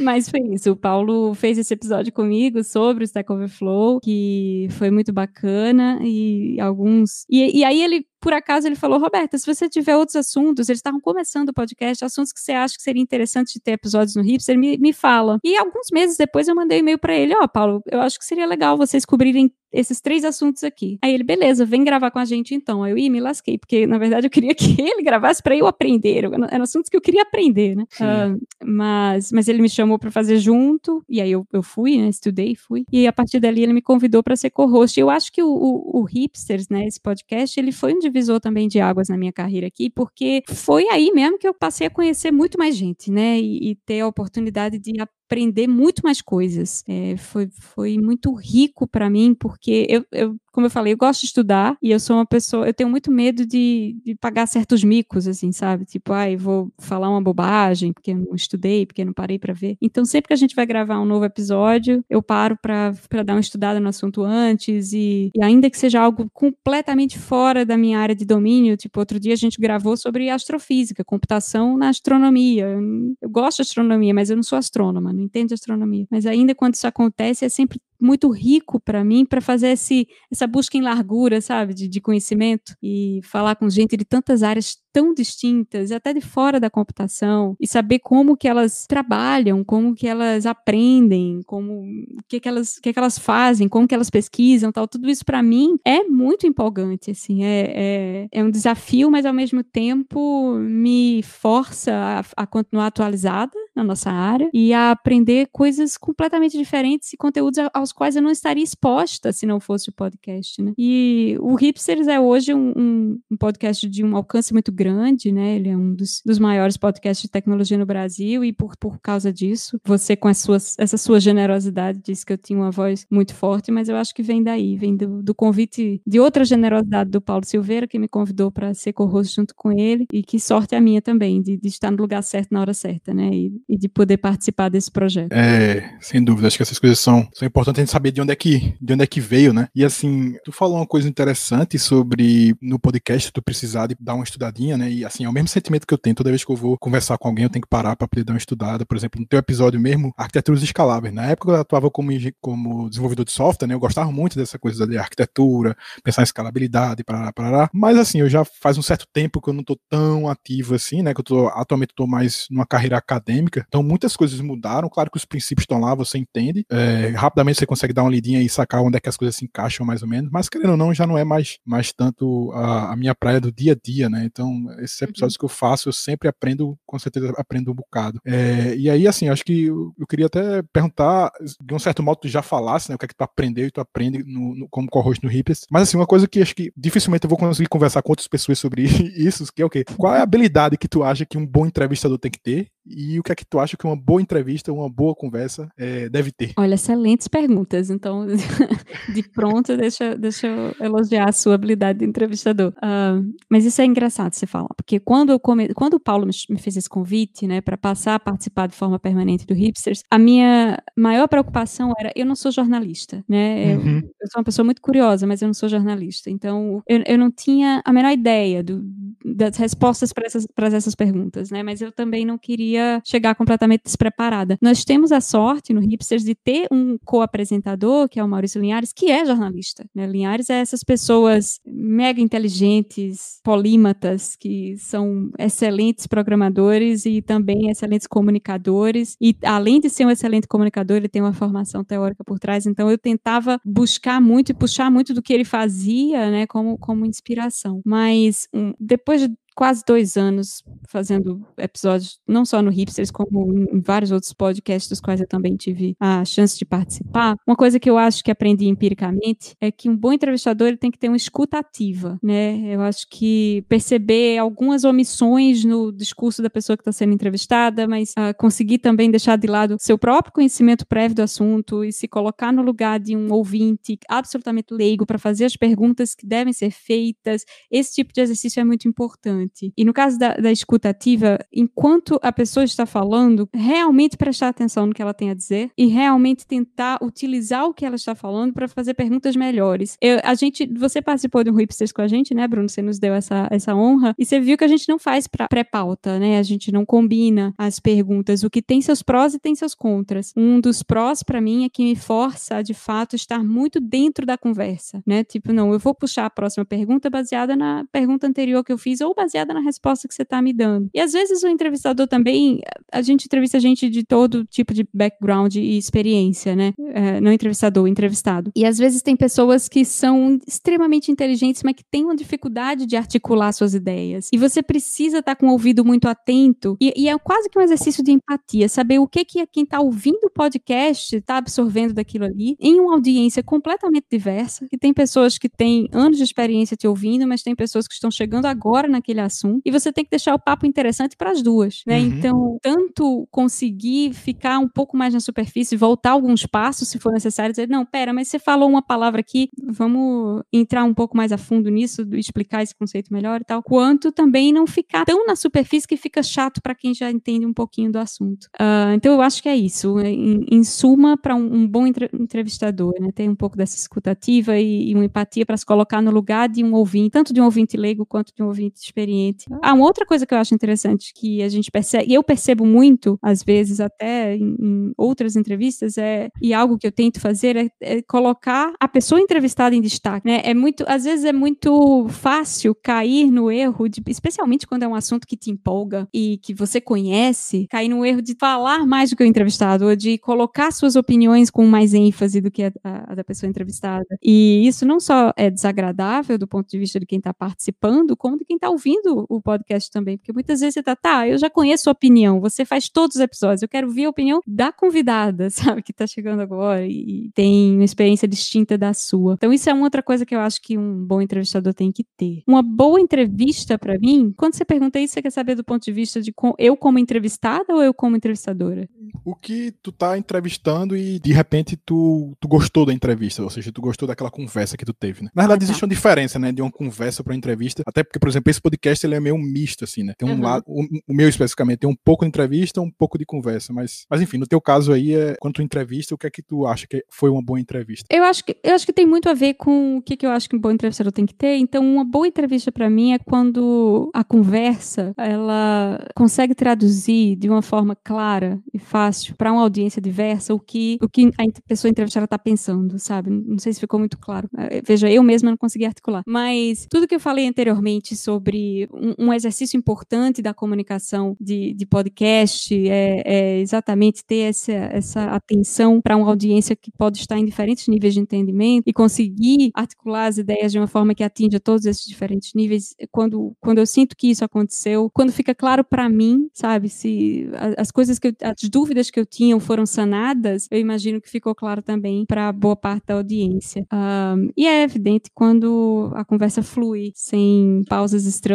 [0.01, 0.73] mas foi isso.
[0.73, 6.61] O Paulo fez esse episódio comigo sobre o Stack Overflow, que foi muito bacana e
[6.61, 7.25] alguns.
[7.29, 10.79] E, e aí ele por acaso ele falou, Roberta, se você tiver outros assuntos, eles
[10.79, 14.22] estavam começando o podcast, assuntos que você acha que seria interessante de ter episódios no
[14.22, 15.39] Hipster, me, me fala.
[15.45, 18.18] E alguns meses depois eu mandei um e-mail para ele, ó, oh, Paulo, eu acho
[18.18, 20.99] que seria legal vocês cobrirem esses três assuntos aqui.
[21.03, 22.85] Aí ele, beleza, vem gravar com a gente então.
[22.85, 25.66] Aí eu, ia me lasquei, porque na verdade eu queria que ele gravasse para eu
[25.66, 26.25] aprender.
[26.25, 27.85] Eram assuntos que eu queria aprender, né?
[28.01, 32.09] Uh, mas, mas ele me chamou para fazer junto, e aí eu, eu fui, né?
[32.09, 32.85] Estudei, fui.
[32.91, 34.99] E a partir dali ele me convidou para ser co-host.
[34.99, 36.87] Eu acho que o, o, o, Hipsters, né?
[36.87, 40.89] Esse podcast, ele foi um divisor também de águas na minha carreira aqui, porque foi
[40.89, 43.39] aí mesmo que eu passei a conhecer muito mais gente, né?
[43.39, 44.93] E, e ter a oportunidade de
[45.35, 46.85] aprender muito mais coisas.
[46.87, 51.22] É, foi, foi muito rico para mim, porque eu, eu como eu falei, eu gosto
[51.22, 54.85] de estudar e eu sou uma pessoa, eu tenho muito medo de, de pagar certos
[54.85, 55.85] micos, assim, sabe?
[55.85, 59.76] Tipo, ai, ah, vou falar uma bobagem porque não estudei, porque não parei para ver.
[59.82, 62.93] Então, sempre que a gente vai gravar um novo episódio, eu paro para
[63.24, 67.76] dar uma estudada no assunto antes e, e, ainda que seja algo completamente fora da
[67.76, 72.66] minha área de domínio, tipo, outro dia a gente gravou sobre astrofísica, computação na astronomia.
[72.66, 76.07] Eu, eu gosto de astronomia, mas eu não sou astrônoma, não entendo de astronomia.
[76.11, 80.47] Mas ainda quando isso acontece, é sempre muito rico para mim para fazer esse, essa
[80.47, 85.13] busca em largura, sabe, de, de, conhecimento e falar com gente de tantas áreas tão
[85.13, 90.47] distintas, até de fora da computação, e saber como que elas trabalham, como que elas
[90.47, 94.87] aprendem, como o que que elas, que que elas fazem, como que elas pesquisam, tal,
[94.87, 99.33] tudo isso para mim é muito empolgante, assim, é, é, é, um desafio, mas ao
[99.33, 101.93] mesmo tempo me força
[102.37, 107.59] a, a continuar atualizada na nossa área e a aprender coisas completamente diferentes e conteúdos
[107.73, 110.72] aos quais eu não estaria exposta se não fosse o podcast, né?
[110.76, 115.57] E o Hipsters é hoje um, um, podcast de um alcance muito grande, né?
[115.57, 119.32] Ele é um dos, dos, maiores podcasts de tecnologia no Brasil e por, por causa
[119.32, 123.34] disso, você com as suas, essa sua generosidade disse que eu tinha uma voz muito
[123.34, 127.20] forte, mas eu acho que vem daí, vem do, do convite de outra generosidade do
[127.20, 130.80] Paulo Silveira, que me convidou para ser co-host junto com ele e que sorte a
[130.80, 133.30] minha também, de, de estar no lugar certo na hora certa, né?
[133.32, 135.32] E, e de poder participar desse projeto.
[135.32, 138.37] É, sem dúvida, acho que essas coisas são, são importantes gente saber de onde é
[138.37, 139.68] que de onde é que veio, né?
[139.74, 144.24] E assim, tu falou uma coisa interessante sobre no podcast tu precisar de dar uma
[144.24, 144.91] estudadinha, né?
[144.91, 147.18] E assim, é o mesmo sentimento que eu tenho toda vez que eu vou conversar
[147.18, 148.85] com alguém, eu tenho que parar para poder dar uma estudada.
[148.85, 151.14] Por exemplo, no teu episódio mesmo, arquiteturas escaláveis.
[151.14, 152.11] Na época eu atuava como,
[152.41, 153.74] como desenvolvedor de software, né?
[153.74, 157.70] Eu gostava muito dessa coisa de arquitetura, pensar em escalabilidade, parará, parará.
[157.72, 161.03] Mas assim, eu já faz um certo tempo que eu não tô tão ativo assim,
[161.03, 161.14] né?
[161.14, 163.64] Que eu tô atualmente tô mais numa carreira acadêmica.
[163.68, 164.89] Então muitas coisas mudaram.
[164.89, 166.64] Claro que os princípios estão lá, você entende.
[166.70, 169.45] É, rapidamente você consegue dar uma lidinha e sacar onde é que as coisas se
[169.45, 170.31] encaixam mais ou menos.
[170.31, 173.53] Mas querendo ou não, já não é mais, mais tanto a, a minha praia do
[173.53, 174.25] dia a dia, né?
[174.25, 175.09] Então, esses uhum.
[175.09, 175.39] episódios uhum.
[175.39, 178.21] que eu faço, eu sempre aprendo, com certeza aprendo um bocado.
[178.25, 181.31] É, e aí, assim, acho que eu, eu, queria até perguntar,
[181.62, 182.97] de um certo modo, tu já falasse, né?
[182.97, 185.67] O que é que tu aprendeu e tu aprende no, no, como co-host no Hippers.
[185.71, 188.59] Mas, assim, uma coisa que acho que dificilmente eu vou conseguir conversar com outras pessoas
[188.59, 188.83] sobre
[189.17, 189.85] isso, que é o quê?
[189.97, 192.69] Qual é a habilidade que tu acha que um bom entrevistador tem que ter?
[192.87, 196.09] E o que é que tu acha que uma boa entrevista, uma boa conversa é,
[196.09, 196.53] deve ter?
[196.57, 197.91] Olha, excelentes perguntas.
[197.91, 198.26] Então,
[199.14, 202.72] de pronto, deixa, deixa eu elogiar a sua habilidade de entrevistador.
[202.76, 205.72] Uh, mas isso é engraçado você falar, porque quando, eu come...
[205.72, 209.47] quando o Paulo me fez esse convite, né, para passar a participar de forma permanente
[209.47, 213.76] do Hipsters, a minha maior preocupação era: eu não sou jornalista, né?
[213.76, 213.97] Uhum.
[213.97, 216.30] Eu, eu, sou uma pessoa muito curiosa, mas eu não sou jornalista.
[216.30, 218.85] Então, eu, eu não tinha a menor ideia do,
[219.24, 221.62] das respostas para essas, essas perguntas, né?
[221.62, 222.74] Mas eu também não queria
[223.05, 224.59] chegar completamente despreparada.
[224.61, 228.93] Nós temos a sorte no Hipsters de ter um co-apresentador, que é o Maurício Linhares,
[228.93, 229.85] que é jornalista.
[229.95, 230.07] Né?
[230.07, 239.16] Linhares é essas pessoas mega inteligentes, polímatas, que são excelentes programadores e também excelentes comunicadores.
[239.20, 242.66] E além de ser um excelente comunicador, ele tem uma formação teórica por trás.
[242.66, 247.07] Então eu tentava buscar muito e puxar muito do que ele fazia, né, como, como
[247.07, 247.81] inspiração.
[247.85, 253.81] Mas um, depois de quase dois anos fazendo episódios, não só no Hipsters, como em
[253.81, 257.37] vários outros podcasts dos quais eu também tive a chance de participar.
[257.47, 260.91] Uma coisa que eu acho que aprendi empiricamente é que um bom entrevistador ele tem
[260.91, 262.61] que ter uma escuta ativa, né?
[262.67, 268.11] Eu acho que perceber algumas omissões no discurso da pessoa que está sendo entrevistada, mas
[268.13, 272.53] uh, conseguir também deixar de lado seu próprio conhecimento prévio do assunto e se colocar
[272.53, 277.45] no lugar de um ouvinte absolutamente leigo para fazer as perguntas que devem ser feitas.
[277.71, 279.43] Esse tipo de exercício é muito importante.
[279.76, 284.86] E no caso da, da escuta ativa, enquanto a pessoa está falando, realmente prestar atenção
[284.86, 288.53] no que ela tem a dizer e realmente tentar utilizar o que ela está falando
[288.53, 289.97] para fazer perguntas melhores.
[290.01, 292.68] Eu, a gente, você participou de um Hipsters com a gente, né, Bruno?
[292.68, 296.18] Você nos deu essa, essa honra e você viu que a gente não faz pré-pauta,
[296.18, 296.38] né?
[296.38, 298.42] A gente não combina as perguntas.
[298.42, 300.32] O que tem seus prós e tem seus contras.
[300.36, 304.36] Um dos prós para mim é que me força de fato, estar muito dentro da
[304.36, 305.22] conversa, né?
[305.22, 309.01] Tipo, não, eu vou puxar a próxima pergunta baseada na pergunta anterior que eu fiz
[309.01, 310.89] ou baseada na resposta que você está me dando.
[310.95, 312.61] E às vezes o entrevistador também,
[312.93, 316.72] a gente entrevista gente de todo tipo de background e experiência, né?
[316.93, 318.53] É, não entrevistador, entrevistado.
[318.55, 322.97] E às vezes tem pessoas que são extremamente inteligentes, mas que têm uma dificuldade de
[322.97, 324.28] articular suas ideias.
[324.32, 326.76] E você precisa estar tá com o ouvido muito atento.
[326.80, 329.80] E, e, é quase que um exercício de empatia, saber o que que quem está
[329.80, 335.39] ouvindo o podcast está absorvendo daquilo ali, em uma audiência completamente diversa, que tem pessoas
[335.39, 339.20] que têm anos de experiência te ouvindo, mas tem pessoas que estão chegando agora naquele
[339.25, 339.62] assunto.
[339.64, 341.99] E você tem que deixar o papo interessante para as duas, né?
[341.99, 342.07] Uhum.
[342.07, 347.53] Então, tanto conseguir ficar um pouco mais na superfície, voltar alguns passos, se for necessário,
[347.53, 351.39] dizer, não, pera, mas você falou uma palavra aqui, vamos entrar um pouco mais a
[351.39, 355.89] fundo nisso, explicar esse conceito melhor e tal, quanto também não ficar tão na superfície
[355.89, 358.45] que fica chato para quem já entende um pouquinho do assunto.
[358.55, 359.99] Uh, então, eu acho que é isso.
[360.01, 363.11] Em, em suma, para um, um, bom entrevistador, né?
[363.12, 366.62] Ter um pouco dessa escutativa e, e uma empatia para se colocar no lugar de
[366.62, 369.14] um ouvinte, tanto de um ouvinte leigo quanto de um ouvinte experiente.
[369.62, 372.65] Ah, uma outra coisa que eu acho interessante que a gente percebe, e eu percebo
[372.65, 377.57] muito, às vezes, até em, em outras entrevistas, é, e algo que eu tento fazer
[377.57, 380.27] é, é, colocar a pessoa entrevistada em destaque.
[380.27, 380.41] Né?
[380.45, 384.95] É muito, às vezes é muito fácil cair no erro, de, especialmente quando é um
[384.95, 389.17] assunto que te empolga e que você conhece, cair no erro de falar mais do
[389.17, 393.12] que o entrevistado, ou de colocar suas opiniões com mais ênfase do que a, a,
[393.12, 394.05] a da pessoa entrevistada.
[394.23, 398.39] E isso não só é desagradável do ponto de vista de quem está participando, como
[398.39, 401.51] de quem está ouvindo o podcast também, porque muitas vezes você tá, tá, eu já
[401.51, 405.51] conheço a opinião, você faz todos os episódios, eu quero ver a opinião da convidada,
[405.51, 409.35] sabe, que tá chegando agora e tem uma experiência distinta da sua.
[409.35, 412.05] Então isso é uma outra coisa que eu acho que um bom entrevistador tem que
[412.17, 412.43] ter.
[412.47, 415.93] Uma boa entrevista para mim, quando você pergunta isso, você quer saber do ponto de
[415.93, 418.89] vista de eu como entrevistada ou eu como entrevistadora?
[419.25, 423.73] O que tu tá entrevistando e de repente tu, tu gostou da entrevista, ou seja,
[423.73, 425.31] tu gostou daquela conversa que tu teve, né?
[425.35, 425.71] Na verdade, ah, tá.
[425.71, 428.93] existe uma diferença, né, de uma conversa para entrevista, até porque, por exemplo, esse podcast
[429.03, 430.12] ele é meio misto, assim, né?
[430.16, 430.42] Tem um uhum.
[430.42, 434.07] lado, o, o, meu especificamente, tem um pouco de entrevista, um pouco de conversa, mas,
[434.09, 436.66] mas enfim, no teu caso aí, é, quando tu entrevista, o que é que tu
[436.66, 438.07] acha que foi uma boa entrevista?
[438.11, 440.30] Eu acho que, eu acho que tem muito a ver com o que, que eu
[440.30, 441.57] acho que um bom entrevistador tem que ter.
[441.57, 447.62] Então, uma boa entrevista para mim é quando a conversa, ela consegue traduzir de uma
[447.62, 452.24] forma clara e fácil para uma audiência diversa o que, o que a pessoa entrevistada
[452.24, 453.30] está pensando, sabe?
[453.30, 454.49] Não sei se ficou muito claro.
[454.57, 456.22] É, veja, eu mesma não consegui articular.
[456.26, 461.87] Mas tudo que eu falei anteriormente sobre um, um exercício importante da comunicação de, de
[461.87, 467.45] podcast é, é, exatamente ter essa, essa atenção para uma audiência que pode estar em
[467.45, 471.87] diferentes níveis de entendimento e conseguir articular as ideias de uma forma que atinja todos
[471.87, 472.95] esses diferentes níveis.
[473.11, 477.91] Quando, quando eu sinto que isso aconteceu, quando fica claro para mim, sabe, se as
[477.91, 481.83] coisas que eu, as dúvidas que eu tinha foram sanadas, eu imagino que ficou claro
[481.83, 483.87] também para boa parte da audiência.
[483.93, 488.55] Um, e é evidente quando a conversa flui sem pausas estranhas,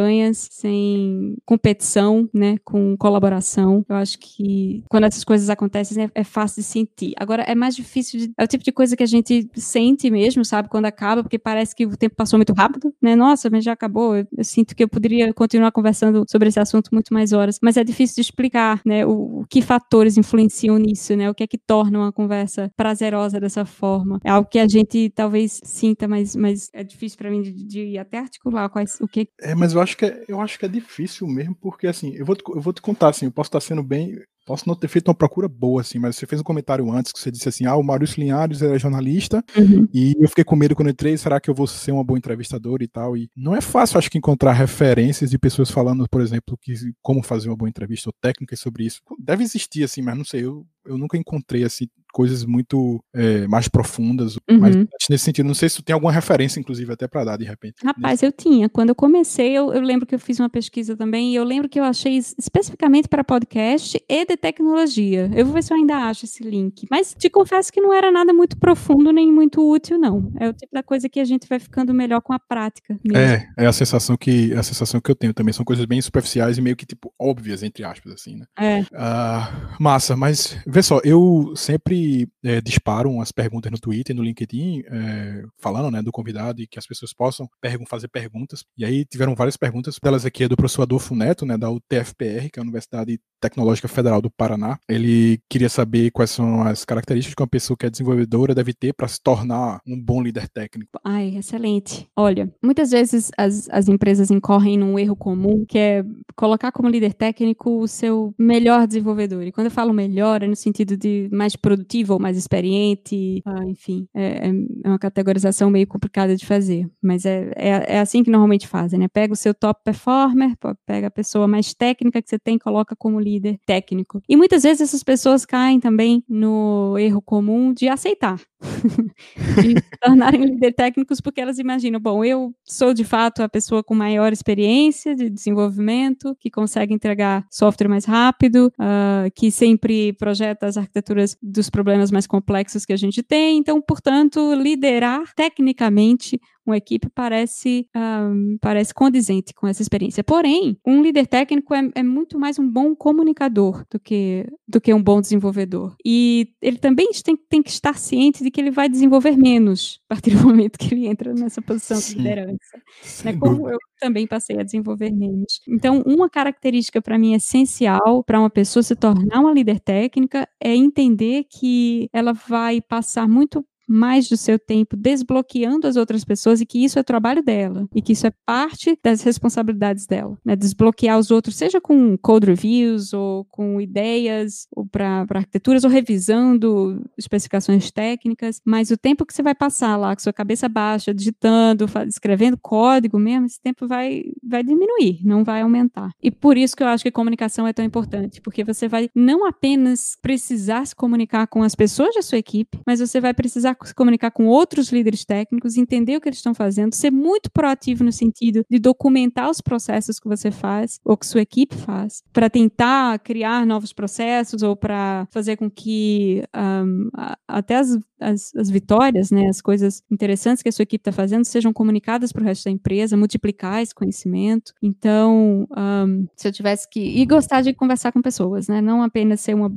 [0.51, 3.85] sem competição, né, com colaboração.
[3.87, 7.13] Eu acho que quando essas coisas acontecem é, é fácil de sentir.
[7.17, 10.43] Agora é mais difícil de, é o tipo de coisa que a gente sente mesmo,
[10.45, 13.15] sabe, quando acaba, porque parece que o tempo passou muito rápido, né?
[13.15, 14.15] Nossa, mas já acabou.
[14.15, 17.77] Eu, eu sinto que eu poderia continuar conversando sobre esse assunto muito mais horas, mas
[17.77, 21.29] é difícil de explicar, né, o, o que fatores influenciam nisso, né?
[21.29, 24.19] O que é que torna uma conversa prazerosa dessa forma?
[24.23, 27.97] É algo que a gente talvez sinta, mas, mas é difícil para mim de, de
[27.97, 30.69] até articular quais o que É, mas eu acho que é, eu acho que é
[30.69, 33.59] difícil mesmo, porque assim, eu vou te, eu vou te contar assim, eu posso estar
[33.59, 34.17] sendo bem
[34.49, 37.19] Posso não ter feito uma procura boa, assim, mas você fez um comentário antes que
[37.19, 39.87] você disse assim: ah, o Maurício Linhares é jornalista, uhum.
[39.93, 42.83] e eu fiquei com medo quando entrei, será que eu vou ser uma boa entrevistadora
[42.83, 43.15] e tal?
[43.15, 47.21] E não é fácil, acho que, encontrar referências de pessoas falando, por exemplo, que como
[47.21, 49.01] fazer uma boa entrevista ou técnicas sobre isso.
[49.19, 53.67] Deve existir, assim, mas não sei, eu, eu nunca encontrei, assim, coisas muito é, mais
[53.67, 54.35] profundas.
[54.49, 54.59] Uhum.
[54.59, 54.75] Mas
[55.09, 57.75] nesse sentido, não sei se tu tem alguma referência, inclusive, até para dar de repente.
[57.83, 58.25] Rapaz, nesse...
[58.25, 58.69] eu tinha.
[58.69, 61.69] Quando eu comecei, eu, eu, lembro que eu fiz uma pesquisa também, e eu lembro
[61.69, 65.29] que eu achei especificamente para podcast e de tecnologia.
[65.33, 66.85] Eu vou ver se eu ainda acho esse link.
[66.89, 70.31] Mas te confesso que não era nada muito profundo nem muito útil, não.
[70.39, 72.97] É o tipo da coisa que a gente vai ficando melhor com a prática.
[73.03, 73.17] Mesmo.
[73.17, 75.53] É, é a sensação que a sensação que eu tenho também.
[75.53, 78.45] São coisas bem superficiais e meio que, tipo, óbvias, entre aspas, assim, né?
[78.57, 78.81] É.
[78.81, 81.99] Uh, massa, mas vê só, eu sempre
[82.43, 86.79] é, disparo umas perguntas no Twitter, no LinkedIn, é, falando, né, do convidado e que
[86.79, 88.63] as pessoas possam pergun fazer perguntas.
[88.77, 92.49] E aí tiveram várias perguntas, delas aqui é do professor Adolfo Neto, né, da UTFPR,
[92.51, 94.77] que é a Universidade Tecnológica Federal do Paraná.
[94.87, 98.93] Ele queria saber quais são as características que uma pessoa que é desenvolvedora deve ter
[98.93, 100.99] para se tornar um bom líder técnico.
[101.03, 102.07] Ai, excelente.
[102.15, 106.03] Olha, muitas vezes as, as empresas incorrem num erro comum, que é
[106.35, 109.43] colocar como líder técnico o seu melhor desenvolvedor.
[109.43, 113.65] E quando eu falo melhor, é no sentido de mais produtivo ou mais experiente, ah,
[113.65, 114.51] enfim, é, é,
[114.87, 119.07] uma categorização meio complicada de fazer, mas é, é, é assim que normalmente fazem, né?
[119.07, 123.19] Pega o seu top performer, pega a pessoa mais técnica que você tem, coloca como
[123.19, 124.21] líder técnico.
[124.27, 128.39] E muitas vezes essas pessoas caem também no erro comum de aceitar.
[129.61, 133.83] de se tornarem líderes técnicos porque elas imaginam, bom, eu sou de fato a pessoa
[133.83, 140.67] com maior experiência de desenvolvimento, que consegue entregar software mais rápido, uh, que sempre projeta
[140.67, 143.57] as arquiteturas dos problemas mais complexos que a gente tem.
[143.57, 150.23] Então, portanto, liderar tecnicamente uma equipe parece, um, parece condizente com essa experiência.
[150.23, 154.93] Porém, um líder técnico é, é, muito mais um bom comunicador do que, do que
[154.93, 155.95] um bom desenvolvedor.
[156.05, 160.15] E ele também tem, tem que estar ciente de que ele vai desenvolver menos a
[160.15, 162.17] partir do momento que ele entra nessa posição Sim.
[162.17, 162.81] de liderança.
[163.23, 163.37] Né?
[163.37, 165.61] Como eu também passei a desenvolver menos.
[165.67, 170.73] Então, uma característica para mim essencial para uma pessoa se tornar uma líder técnica é
[170.75, 176.65] entender que ela vai passar muito mais do seu tempo desbloqueando as outras pessoas e
[176.65, 180.55] que isso é trabalho dela e que isso é parte das responsabilidades dela, né?
[180.55, 187.03] Desbloquear os outros, seja com code reviews ou com ideias ou para arquiteturas ou revisando
[187.17, 191.85] especificações técnicas, mas o tempo que você vai passar lá com sua cabeça baixa, digitando,
[192.07, 196.11] escrevendo código mesmo, esse tempo vai vai diminuir, não vai aumentar.
[196.21, 199.45] E por isso que eu acho que comunicação é tão importante, porque você vai não
[199.47, 203.93] apenas precisar se comunicar com as pessoas da sua equipe, mas você vai precisar se
[203.93, 208.11] comunicar com outros líderes técnicos, entender o que eles estão fazendo, ser muito proativo no
[208.11, 213.19] sentido de documentar os processos que você faz ou que sua equipe faz, para tentar
[213.19, 217.09] criar novos processos ou para fazer com que um,
[217.47, 221.45] até as, as, as, vitórias, né, as coisas interessantes que a sua equipe está fazendo
[221.45, 224.73] sejam comunicadas para o resto da empresa, multiplicar esse conhecimento.
[224.81, 226.99] Então, um, se eu tivesse que.
[226.99, 228.81] E gostar de conversar com pessoas, né?
[228.81, 229.71] Não apenas ser uma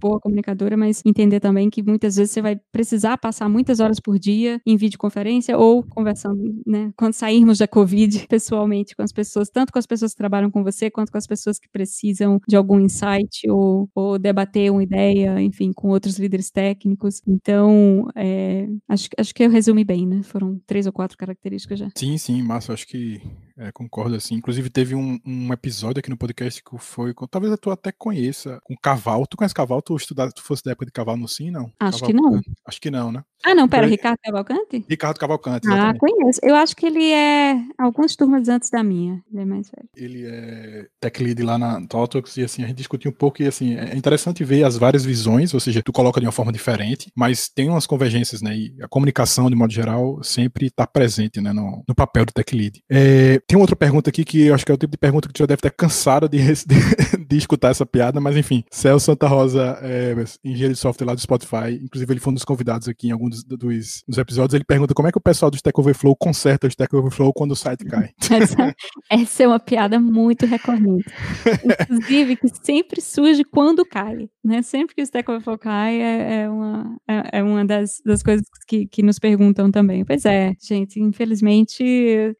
[0.00, 4.00] boa comunicadora, mas entender também que muitas vezes você vai precisar passar passar muitas horas
[4.00, 6.92] por dia em videoconferência ou conversando, né?
[6.96, 10.64] Quando sairmos da Covid, pessoalmente com as pessoas, tanto com as pessoas que trabalham com
[10.64, 15.40] você, quanto com as pessoas que precisam de algum insight ou, ou debater uma ideia,
[15.40, 17.22] enfim, com outros líderes técnicos.
[17.26, 20.22] Então, é, acho, acho que eu resumi bem, né?
[20.24, 21.88] Foram três ou quatro características já.
[21.94, 23.22] Sim, sim, Márcio, acho que
[23.58, 24.36] é, concordo assim.
[24.36, 27.12] Inclusive, teve um, um, episódio aqui no podcast que foi.
[27.30, 29.26] Talvez tu até conheça, com Caval.
[29.26, 29.82] Tu conhece Caval?
[29.82, 31.72] Tu, estudar, tu fosse da época de Caval no Sim, não?
[31.80, 32.40] Acho Caval, que não.
[32.64, 33.24] Acho que não, né?
[33.44, 34.84] Ah, não, pera, Ricardo Cavalcante?
[34.88, 35.66] Ricardo Cavalcante.
[35.66, 35.96] Exatamente.
[35.96, 36.40] Ah, conheço.
[36.42, 39.22] Eu acho que ele é algumas turmas antes da minha.
[39.32, 39.88] Ele é mais velho.
[39.96, 43.46] Ele é tech lead lá na Totox e assim, a gente discutiu um pouco e
[43.46, 47.12] assim, é interessante ver as várias visões, ou seja, tu coloca de uma forma diferente,
[47.14, 48.56] mas tem umas convergências, né?
[48.56, 51.52] E a comunicação, de modo geral, sempre está presente, né?
[51.52, 52.82] No, no, papel do tech lead.
[52.90, 55.32] É, tem outra pergunta aqui que eu acho que é o tipo de pergunta que
[55.32, 58.62] tu já deve estar cansado de, de, de escutar essa piada, mas enfim.
[58.70, 62.44] Celso Santa Rosa, é, engenheiro de software lá do Spotify, inclusive ele foi um dos
[62.44, 65.50] convidados aqui em alguns dos, dos, dos episódios, ele pergunta como é que o pessoal
[65.50, 68.10] do Stack Overflow conserta o Stack Overflow quando o site cai.
[68.30, 68.76] Essa,
[69.10, 71.06] essa é uma piada muito recorrente.
[71.88, 74.28] Inclusive, que sempre surge quando cai.
[74.48, 74.62] Né?
[74.62, 78.86] Sempre que o Stack Overflow é, é uma, é, é, uma das, das coisas que,
[78.86, 80.04] que nos perguntam também.
[80.04, 81.84] Pois é, gente, infelizmente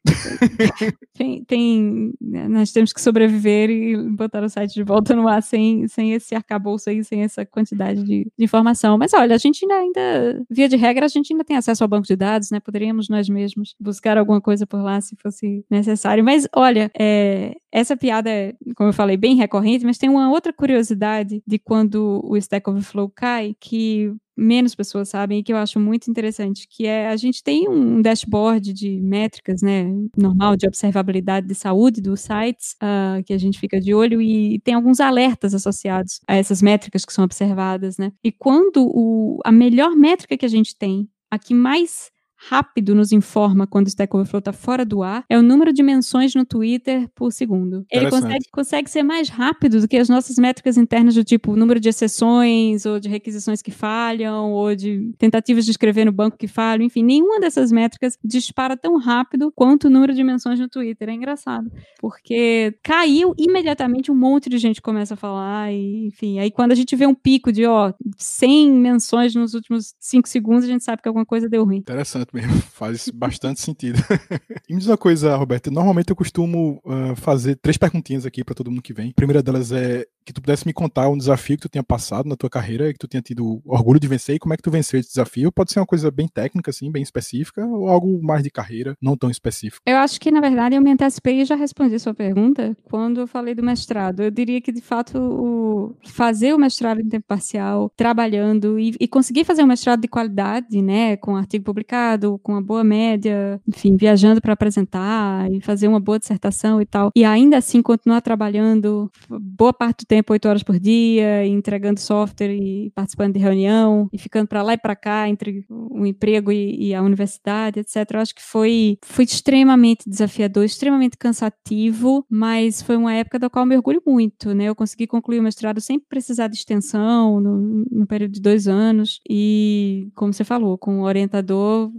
[1.13, 5.87] tem, tem, nós temos que sobreviver e botar o site de volta no ar sem,
[5.87, 8.97] sem esse arcabouço aí, sem essa quantidade de, de informação.
[8.97, 11.87] Mas olha, a gente ainda, ainda, via de regra, a gente ainda tem acesso ao
[11.87, 12.59] banco de dados, né?
[12.59, 16.23] Poderíamos nós mesmos buscar alguma coisa por lá se fosse necessário.
[16.23, 20.53] Mas olha, é, essa piada é, como eu falei, bem recorrente, mas tem uma outra
[20.53, 25.79] curiosidade de quando o Stack Overflow cai, que menos pessoas sabem e que eu acho
[25.79, 29.85] muito interessante, que é a gente tem um dashboard de métricas, né,
[30.15, 34.59] normal de observabilidade de saúde dos sites, uh, que a gente fica de olho e
[34.59, 38.11] tem alguns alertas associados a essas métricas que são observadas, né?
[38.23, 42.09] E quando o, a melhor métrica que a gente tem, a que mais
[42.47, 45.83] rápido nos informa quando o Stack Overflow está fora do ar é o número de
[45.83, 47.85] menções no Twitter por segundo.
[47.91, 51.79] Ele consegue, consegue ser mais rápido do que as nossas métricas internas do tipo número
[51.79, 56.47] de exceções, ou de requisições que falham, ou de tentativas de escrever no banco que
[56.47, 61.09] falham, enfim, nenhuma dessas métricas dispara tão rápido quanto o número de menções no Twitter.
[61.09, 61.69] É engraçado,
[61.99, 66.75] porque caiu imediatamente um monte de gente começa a falar, e, enfim, aí quando a
[66.75, 71.01] gente vê um pico de, ó, 100 menções nos últimos 5 segundos, a gente sabe
[71.01, 71.77] que alguma coisa deu ruim.
[71.77, 73.99] Interessante mesmo, faz bastante sentido.
[74.67, 78.55] e me diz uma coisa, Roberto, normalmente eu costumo uh, fazer três perguntinhas aqui para
[78.55, 79.09] todo mundo que vem.
[79.09, 82.29] A primeira delas é que tu pudesse me contar um desafio que tu tenha passado
[82.29, 84.63] na tua carreira e que tu tenha tido orgulho de vencer e como é que
[84.63, 85.51] tu venceu esse desafio.
[85.51, 89.17] Pode ser uma coisa bem técnica, assim, bem específica, ou algo mais de carreira, não
[89.17, 89.81] tão específico.
[89.87, 93.21] Eu acho que, na verdade, eu me antecipei e já respondi a sua pergunta quando
[93.21, 94.21] eu falei do mestrado.
[94.21, 99.07] Eu diria que, de fato, o fazer o mestrado em tempo parcial, trabalhando e, e
[99.07, 103.95] conseguir fazer um mestrado de qualidade, né, com artigo publicado, com uma boa média, enfim,
[103.95, 109.09] viajando para apresentar e fazer uma boa dissertação e tal, e ainda assim continuar trabalhando
[109.29, 114.17] boa parte do tempo oito horas por dia, entregando software e participando de reunião, e
[114.17, 118.09] ficando para lá e para cá entre o emprego e, e, a universidade, etc.
[118.13, 123.65] Eu acho que foi, foi extremamente desafiador, extremamente cansativo, mas foi uma época da qual
[123.65, 124.65] me orgulho muito, né?
[124.65, 129.19] Eu consegui concluir o mestrado sem precisar de extensão, no, no período de dois anos,
[129.29, 131.91] e, como você falou, com um orientador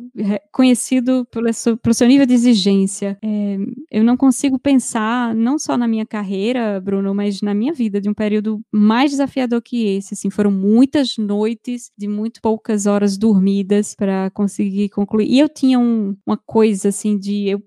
[0.52, 3.18] conhecido pelo seu, pelo seu nível de exigência.
[3.22, 3.56] É,
[3.90, 8.08] eu não consigo pensar, não só na minha carreira, Bruno, mas na minha vida, de
[8.08, 10.14] um período mais desafiador que esse.
[10.14, 15.28] Assim, foram muitas noites de muito poucas horas dormidas para conseguir concluir.
[15.28, 17.62] E eu tinha um, uma coisa assim de eu,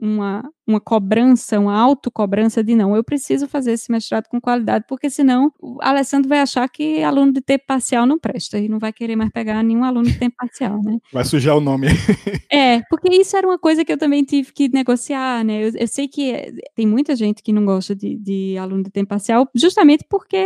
[0.00, 5.08] uma uma cobrança, uma autocobrança de não, eu preciso fazer esse mestrado com qualidade, porque
[5.08, 8.92] senão o Alessandro vai achar que aluno de tempo parcial não presta e não vai
[8.92, 10.98] querer mais pegar nenhum aluno de tempo parcial, né?
[11.10, 11.86] Vai sujar o nome.
[12.52, 15.64] é, porque isso era uma coisa que eu também tive que negociar, né?
[15.64, 19.08] Eu, eu sei que tem muita gente que não gosta de, de, aluno de tempo
[19.08, 20.44] parcial, justamente porque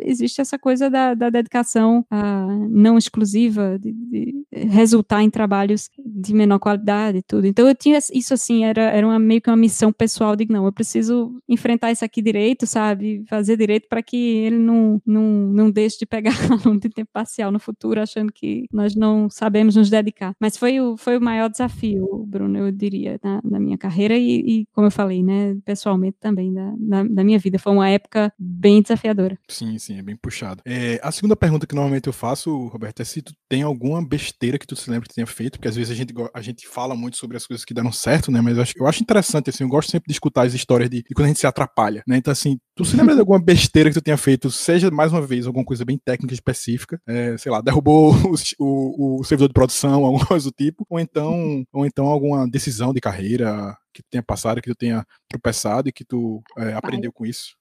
[0.00, 6.32] existe essa coisa da, da dedicação uh, não exclusiva, de, de, resultar em trabalhos de
[6.32, 7.46] menor qualidade e tudo.
[7.46, 10.64] Então eu tinha isso assim, era, era uma, meio que uma missão pessoal de não,
[10.64, 13.24] eu preciso enfrentar isso aqui direito, sabe?
[13.28, 17.50] Fazer direito para que ele não, não, não deixe de pegar aluno de tempo parcial
[17.50, 20.34] no futuro, achando que nós não sabemos nos dedicar.
[20.40, 24.60] Mas foi o, foi o maior desafio, Bruno, eu diria, na, na minha carreira e,
[24.60, 27.58] e, como eu falei, né, pessoalmente também, da, minha vida.
[27.58, 29.38] Foi uma época bem desafiadora.
[29.48, 30.62] Sim, sim, é bem puxado.
[30.64, 34.58] É, a segunda pergunta que normalmente eu faço, Roberto, é se tu tem alguma besteira
[34.58, 36.94] que tu se lembra que tenha feito, porque às vezes a gente, a gente fala
[36.94, 39.64] muito sobre as coisas que deram certo, né, mas eu acho, eu acho interessante assim,
[39.64, 42.16] eu gosto sempre de escutar as histórias de, de quando a gente se atrapalha, né?
[42.16, 45.20] Então, assim, tu se lembra de alguma besteira que tu tenha feito, seja mais uma
[45.20, 48.14] vez alguma coisa bem técnica específica, é, sei lá, derrubou
[48.58, 52.48] o, o, o, servidor de produção, alguma coisa do tipo, ou então, ou então alguma
[52.48, 56.72] decisão de carreira que tu tenha passado, que tu tenha tropeçado e que tu é,
[56.72, 57.56] aprendeu com isso?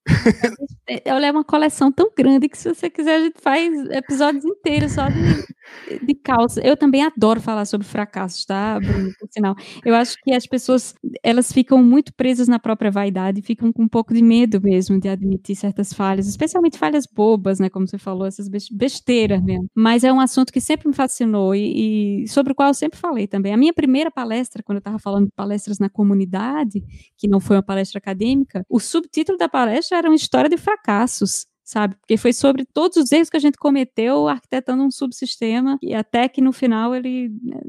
[1.05, 4.93] Eu levo uma coleção tão grande que se você quiser a gente faz episódios inteiros
[4.93, 6.61] só de, de calça.
[6.61, 9.55] Eu também adoro falar sobre fracassos, tá, Bruno, por sinal.
[9.84, 13.88] Eu acho que as pessoas, elas ficam muito presas na própria vaidade, ficam com um
[13.88, 18.25] pouco de medo mesmo de admitir certas falhas, especialmente falhas bobas, né, como você falou,
[18.25, 19.69] essas besteiras mesmo.
[19.75, 22.99] Mas é um assunto que sempre me fascinou e, e sobre o qual eu sempre
[22.99, 23.53] falei também.
[23.53, 26.16] A minha primeira palestra, quando eu estava falando de palestras na comunidade,
[27.18, 31.45] que não foi uma palestra acadêmica, o subtítulo da palestra era uma história de fracassos
[31.68, 31.95] sabe?
[31.95, 36.30] Porque foi sobre todos os erros que a gente cometeu arquitetando um subsistema e até
[36.30, 37.59] que no final ele né,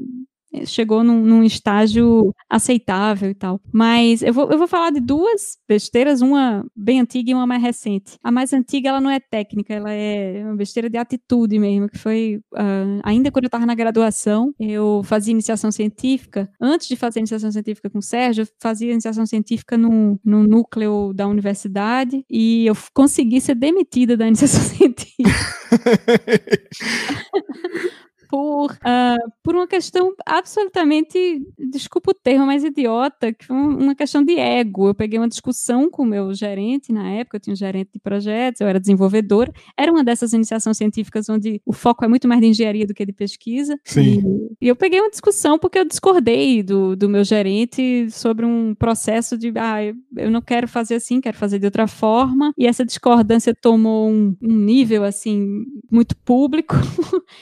[0.65, 3.61] chegou num, num, estágio aceitável e tal.
[3.71, 7.61] Mas eu vou, eu vou falar de duas besteiras, uma bem antiga e uma mais
[7.61, 8.17] recente.
[8.23, 11.97] A mais antiga, ela não é técnica, ela é uma besteira de atitude mesmo, que
[11.97, 16.49] foi, uh, ainda quando eu estava na graduação, eu fazia iniciação científica.
[16.59, 21.13] Antes de fazer iniciação científica com o Sérgio, eu fazia iniciação científica no, no núcleo
[21.13, 25.29] da universidade e eu consegui ser demitida da iniciação científica.
[28.29, 34.23] por, uh, por uma questão absolutamente, desculpa o termo, mas idiota, que foi uma questão
[34.23, 34.89] de ego.
[34.89, 37.99] Eu peguei uma discussão com o meu gerente na época, eu tinha um gerente de
[37.99, 39.51] projetos, eu era desenvolvedora.
[39.75, 43.03] Era uma dessas iniciações científicas onde o foco é muito mais de engenharia do que
[43.03, 43.75] de pesquisa.
[43.83, 44.21] Sim.
[44.61, 48.75] E, e eu peguei uma discussão porque eu discordei do, do meu gerente sobre um
[48.75, 49.79] processo de, ah,
[50.15, 52.53] eu não quero fazer assim, quero fazer de outra forma.
[52.55, 56.75] E essa discordância tomou um, um nível, assim, muito público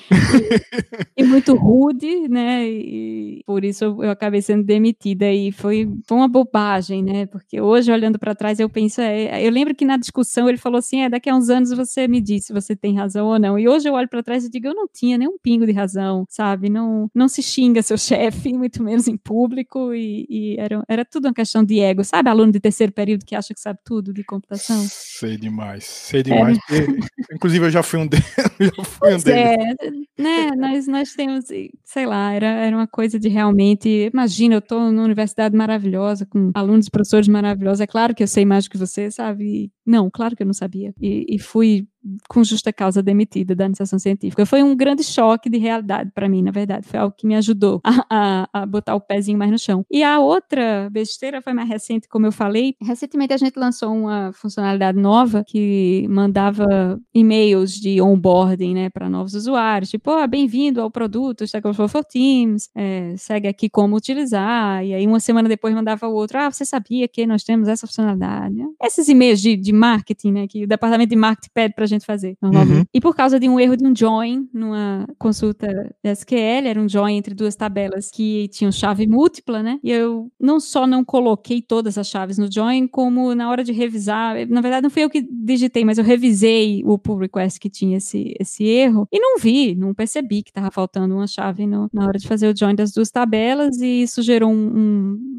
[1.15, 2.67] e, muito rude, né?
[2.67, 5.31] E por isso eu, acabei sendo demitida.
[5.31, 7.25] E foi, foi uma bobagem, né?
[7.25, 10.79] Porque hoje, olhando para trás, eu penso, é, eu lembro que na discussão ele falou
[10.79, 13.57] assim: é, daqui a uns anos você me diz se você tem razão ou não.
[13.57, 15.71] E hoje eu olho para trás e digo, eu não tinha nem um pingo de
[15.71, 16.69] razão, sabe?
[16.69, 19.93] Não, não se xinga seu chefe, muito menos em público.
[19.93, 22.29] E, e era, era tudo uma questão de ego, sabe?
[22.29, 24.85] Aluno de terceiro período que acha que sabe tudo de computação.
[24.89, 26.57] Sei demais, sei demais.
[26.69, 27.35] É.
[27.35, 28.25] inclusive, eu já fui um deles.
[28.59, 29.27] já fui um deles.
[29.27, 30.51] É, né?
[30.67, 31.45] Nós, nós temos,
[31.83, 34.09] sei lá, era, era uma coisa de realmente.
[34.11, 37.79] Imagina, eu estou numa universidade maravilhosa, com alunos e professores maravilhosos.
[37.79, 39.71] É claro que eu sei mais do que você, sabe?
[39.85, 40.93] Não, claro que eu não sabia.
[41.01, 41.87] E, e fui
[42.29, 44.45] com justa causa demitida da iniciação científica.
[44.45, 46.87] Foi um grande choque de realidade para mim, na verdade.
[46.87, 49.85] Foi algo que me ajudou a, a, a, botar o pezinho mais no chão.
[49.89, 52.75] E a outra besteira foi mais recente, como eu falei.
[52.81, 59.33] Recentemente a gente lançou uma funcionalidade nova que mandava e-mails de onboarding né, para novos
[59.33, 59.89] usuários.
[59.89, 64.83] Tipo, oh, bem-vindo ao produto Stack Overflow for Teams, é, segue aqui como utilizar.
[64.85, 67.87] E aí uma semana depois mandava o outro, ah, você sabia que nós temos essa
[67.87, 68.55] funcionalidade?
[68.81, 71.96] Esses e-mails de, de marketing, né, que o departamento de marketing pede para a gente
[72.05, 72.79] fazer, normalmente.
[72.79, 72.85] Uhum.
[72.93, 75.67] E por causa de um erro de um join numa consulta
[76.03, 79.79] SQL, era um join entre duas tabelas que tinham chave múltipla, né?
[79.83, 83.71] E eu não só não coloquei todas as chaves no join, como na hora de
[83.71, 87.69] revisar, na verdade não fui eu que digitei, mas eu revisei o pull request que
[87.69, 91.89] tinha esse, esse erro e não vi, não percebi que estava faltando uma chave no,
[91.93, 95.36] na hora de fazer o join das duas tabelas e isso gerou um, um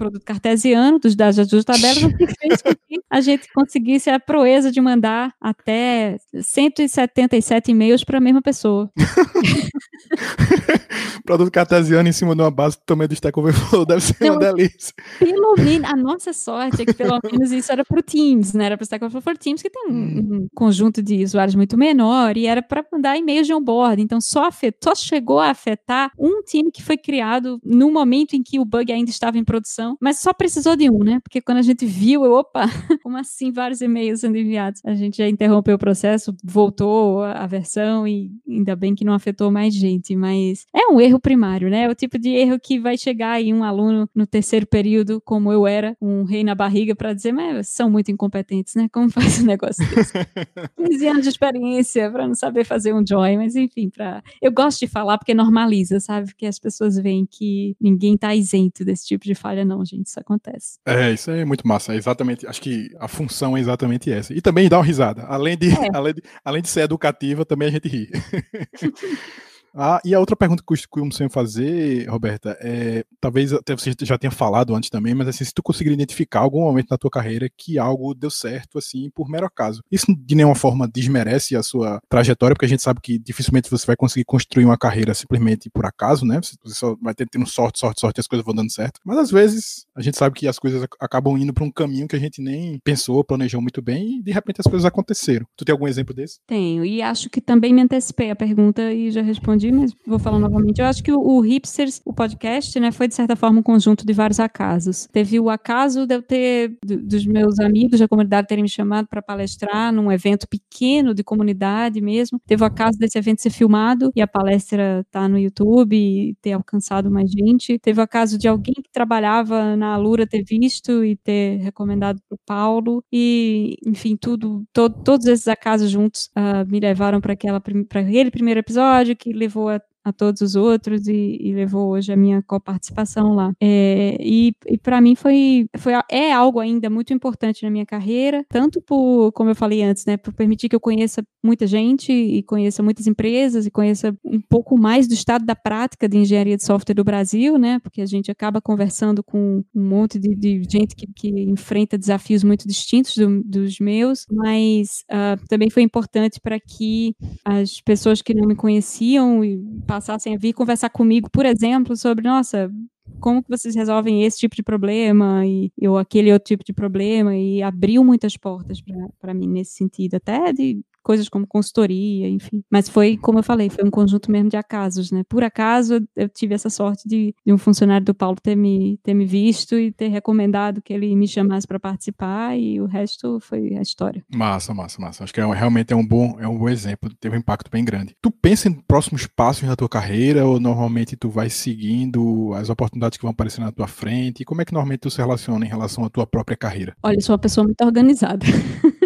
[0.00, 4.08] produto cartesiano dos dados das duas tabelas, o que fez com que a gente conseguisse
[4.08, 8.90] a proeza de mandar até 177 e-mails para a mesma pessoa.
[11.24, 14.94] produto cartesiano em cima de uma base também do Stack Overflow deve ser uma delícia.
[15.18, 18.64] Pelo menos, a nossa sorte é que pelo menos isso era para o Teams, né?
[18.64, 20.28] Era para o Stack Overflow for Teams, que tem um, hum.
[20.32, 24.02] um, conjunto de usuários muito menor e era para mandar e-mails de onboard.
[24.02, 28.42] Então só, afetou, só chegou a afetar um time que foi criado no momento em
[28.42, 31.20] que o bug ainda estava em produção mas só precisou de um, né?
[31.20, 32.62] Porque quando a gente viu, eu, opa,
[33.02, 34.80] como assim vários e-mails sendo enviados?
[34.84, 39.50] A gente já interrompeu o processo, voltou a versão e ainda bem que não afetou
[39.50, 41.84] mais gente, mas é um erro primário, né?
[41.84, 45.52] É o tipo de erro que vai chegar aí um aluno no terceiro período, como
[45.52, 48.88] eu era, um rei na barriga para dizer, mas são muito incompetentes, né?
[48.92, 50.12] Como faz um negócio desse?
[50.76, 54.80] 15 anos de experiência para não saber fazer um join, mas enfim, para eu gosto
[54.80, 56.26] de falar porque normaliza, sabe?
[56.26, 60.06] Porque as pessoas veem que ninguém está isento desse tipo de falha, não não, gente,
[60.06, 60.78] isso acontece.
[60.86, 61.94] É, isso é muito massa.
[61.94, 64.32] É exatamente, acho que a função é exatamente essa.
[64.34, 65.24] E também dá uma risada.
[65.24, 65.88] Além de, é.
[65.94, 68.10] além de, além de ser educativa, também a gente ri.
[69.74, 73.92] Ah, e a outra pergunta que eu costumo sempre fazer, Roberta, é, talvez até você
[74.02, 77.10] já tenha falado antes também, mas assim, se tu conseguir identificar algum momento na tua
[77.10, 79.82] carreira que algo deu certo, assim, por mero acaso.
[79.90, 83.86] Isso de nenhuma forma desmerece a sua trajetória, porque a gente sabe que dificilmente você
[83.86, 86.40] vai conseguir construir uma carreira simplesmente por acaso, né?
[86.42, 89.00] Você só vai ter tendo sorte, sorte, sorte e as coisas vão dando certo.
[89.04, 92.16] Mas às vezes a gente sabe que as coisas acabam indo para um caminho que
[92.16, 95.46] a gente nem pensou, planejou muito bem e de repente as coisas aconteceram.
[95.56, 96.38] Tu tem algum exemplo desse?
[96.46, 100.18] Tenho, e acho que também me antecipei a pergunta e já respondi respondi, mas vou
[100.18, 100.80] falar novamente.
[100.80, 104.06] Eu acho que o, o Hipsters, o podcast, né, foi de certa forma um conjunto
[104.06, 105.06] de vários acasos.
[105.12, 109.20] Teve o acaso de eu ter, dos meus amigos da comunidade terem me chamado para
[109.20, 112.40] palestrar num evento pequeno de comunidade mesmo.
[112.46, 116.52] Teve o acaso desse evento ser filmado e a palestra tá no YouTube e ter
[116.52, 117.78] alcançado mais gente.
[117.78, 122.34] Teve o acaso de alguém que trabalhava na Alura ter visto e ter recomendado para
[122.34, 123.04] o Paulo.
[123.12, 129.16] E, enfim, tudo, to, todos esses acasos juntos uh, me levaram para aquele primeiro episódio
[129.16, 133.52] que levou levou a todos os outros e, e levou hoje a minha coparticipação lá.
[133.60, 138.44] É, e e para mim foi, foi é algo ainda muito importante na minha carreira,
[138.48, 142.42] tanto por, como eu falei antes, né, por permitir que eu conheça muita gente e
[142.42, 146.64] conheça muitas empresas e conheça um pouco mais do estado da prática de engenharia de
[146.64, 150.94] software do Brasil, né, porque a gente acaba conversando com um monte de, de gente
[150.94, 156.58] que, que, enfrenta desafios muito distintos do, dos meus, mas uh, também foi importante para
[156.60, 159.42] que as pessoas que não me conheciam
[159.90, 162.70] passassem a vir conversar comigo, por exemplo, sobre, nossa,
[163.18, 167.36] como que vocês resolvem esse tipo de problema e ou aquele outro tipo de problema?
[167.36, 168.80] E abriu muitas portas
[169.18, 172.62] para mim nesse sentido, até de coisas como consultoria, enfim.
[172.70, 175.22] Mas foi, como eu falei, foi um conjunto mesmo de acasos, né?
[175.28, 179.14] Por acaso eu tive essa sorte de, de um funcionário do Paulo ter me, ter
[179.14, 183.76] me visto e ter recomendado que ele me chamasse para participar e o resto foi
[183.76, 184.24] a história.
[184.32, 185.24] Massa, massa, massa.
[185.24, 187.84] Acho que é, realmente é um bom, é um bom exemplo, teve um impacto bem
[187.84, 188.14] grande.
[188.20, 193.16] Tu pensa em próximos passos na tua carreira ou normalmente tu vai seguindo as oportunidades
[193.16, 194.42] que vão aparecer na tua frente?
[194.42, 196.94] E como é que normalmente tu se relaciona em relação à tua própria carreira?
[197.02, 198.44] Olha, eu sou uma pessoa muito organizada.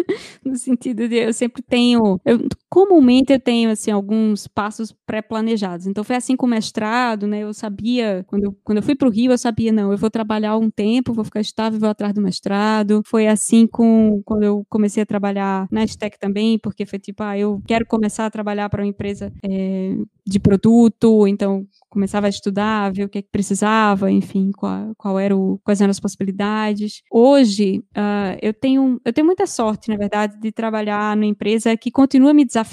[0.49, 2.39] no sentido de eu sempre tenho, eu,
[2.75, 5.87] comumente eu tenho assim alguns passos pré-planejados.
[5.87, 7.39] Então foi assim com o mestrado, né?
[7.39, 10.09] Eu sabia quando eu, quando eu fui para o Rio, eu sabia não, eu vou
[10.09, 13.01] trabalhar um tempo, vou ficar estável, vou atrás do mestrado.
[13.05, 17.37] Foi assim com quando eu comecei a trabalhar na Stec também, porque foi tipo, ah,
[17.37, 19.95] eu quero começar a trabalhar para uma empresa é,
[20.27, 25.17] de produto, então começava a estudar, ver o que, é que precisava, enfim, qual, qual
[25.17, 27.01] era o, quais eram as possibilidades.
[27.09, 31.89] Hoje, uh, eu tenho eu tenho muita sorte, na verdade, de trabalhar numa empresa que
[31.89, 32.64] continua me desafiando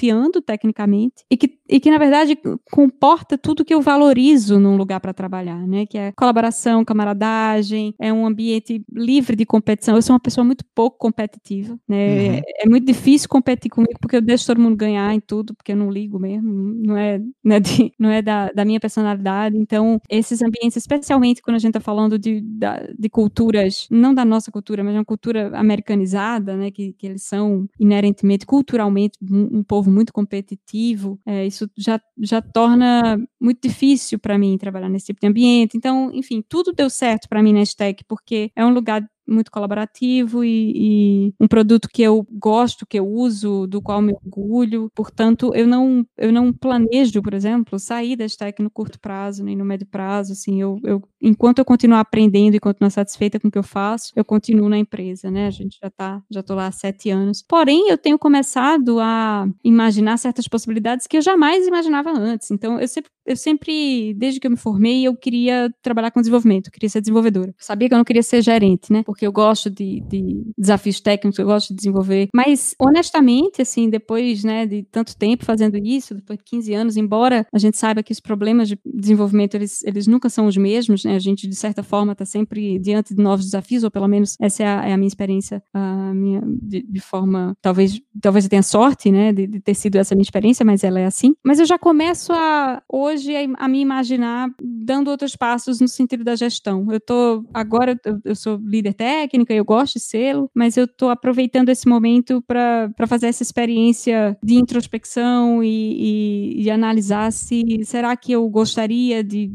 [0.43, 2.39] tecnicamente e que, e que na verdade,
[2.70, 5.87] comporta tudo que eu valorizo num lugar para trabalhar, né?
[5.87, 9.97] Que é colaboração, camaradagem, é um ambiente livre de competição.
[9.97, 11.97] Eu sou uma pessoa muito pouco competitiva, né?
[11.97, 12.35] Uhum.
[12.35, 15.73] É, é, muito difícil competir comigo porque eu deixo todo mundo ganhar em tudo, porque
[15.73, 19.57] eu não ligo mesmo, não é, não é, de, não é da, da minha personalidade.
[19.57, 24.27] Então, esses ambientes, especialmente quando a gente está falando de, da, de culturas, não da
[24.27, 26.70] nossa cultura, mas de uma cultura americanizada, né?
[26.70, 32.41] Que, que eles são inerentemente, culturalmente, um, um povo muito competitivo, é, isso já, já
[32.43, 35.77] torna muito difícil para mim trabalhar nesse tipo de ambiente.
[35.77, 40.45] Então, enfim, tudo deu certo para mim na Stack, porque é um lugar muito colaborativo
[40.45, 44.91] e, e, um produto que eu gosto, que eu uso, do qual me orgulho.
[44.95, 49.57] Portanto, eu não, eu não planejo, por exemplo, sair da Stack no curto prazo, nem
[49.57, 50.33] no médio prazo.
[50.33, 54.12] Assim, eu, eu, enquanto eu continuar aprendendo e continuar satisfeita com o que eu faço,
[54.16, 55.47] eu continuo na empresa, né?
[55.47, 57.43] A gente já tá, já tô lá há sete anos.
[57.47, 62.51] Porém, eu tenho começado a imaginar certas possibilidades que eu jamais imaginava antes.
[62.51, 66.66] Então, eu sempre, eu sempre desde que eu me formei, eu queria trabalhar com desenvolvimento,
[66.66, 67.51] eu queria ser desenvolvedora.
[67.51, 69.03] Eu sabia que eu não queria ser gerente, né?
[69.12, 72.29] porque eu gosto de, de, desafios técnicos, eu gosto de desenvolver.
[72.35, 77.47] Mas, honestamente, assim, depois né, de tanto tempo fazendo isso, depois de 15 anos, embora
[77.53, 81.14] a gente saiba que os problemas de desenvolvimento, eles, eles nunca são os mesmos, né?
[81.14, 84.62] A gente, de certa forma, está sempre diante de novos desafios, ou pelo menos essa
[84.62, 88.62] é a, é a minha experiência, a minha, de, de, forma, talvez, talvez eu tenha
[88.62, 91.35] sorte, né, de, de, ter sido essa minha experiência, mas ela é assim.
[91.45, 96.25] Mas eu já começo a, hoje, a, a me imaginar dando outros passos no sentido
[96.25, 96.87] da gestão.
[96.91, 101.69] Eu tô, agora, eu, sou líder técnica, eu gosto de sê-lo, mas eu estou aproveitando
[101.69, 108.33] esse momento para fazer essa experiência de introspecção e, e, e analisar se será que
[108.33, 109.51] eu gostaria de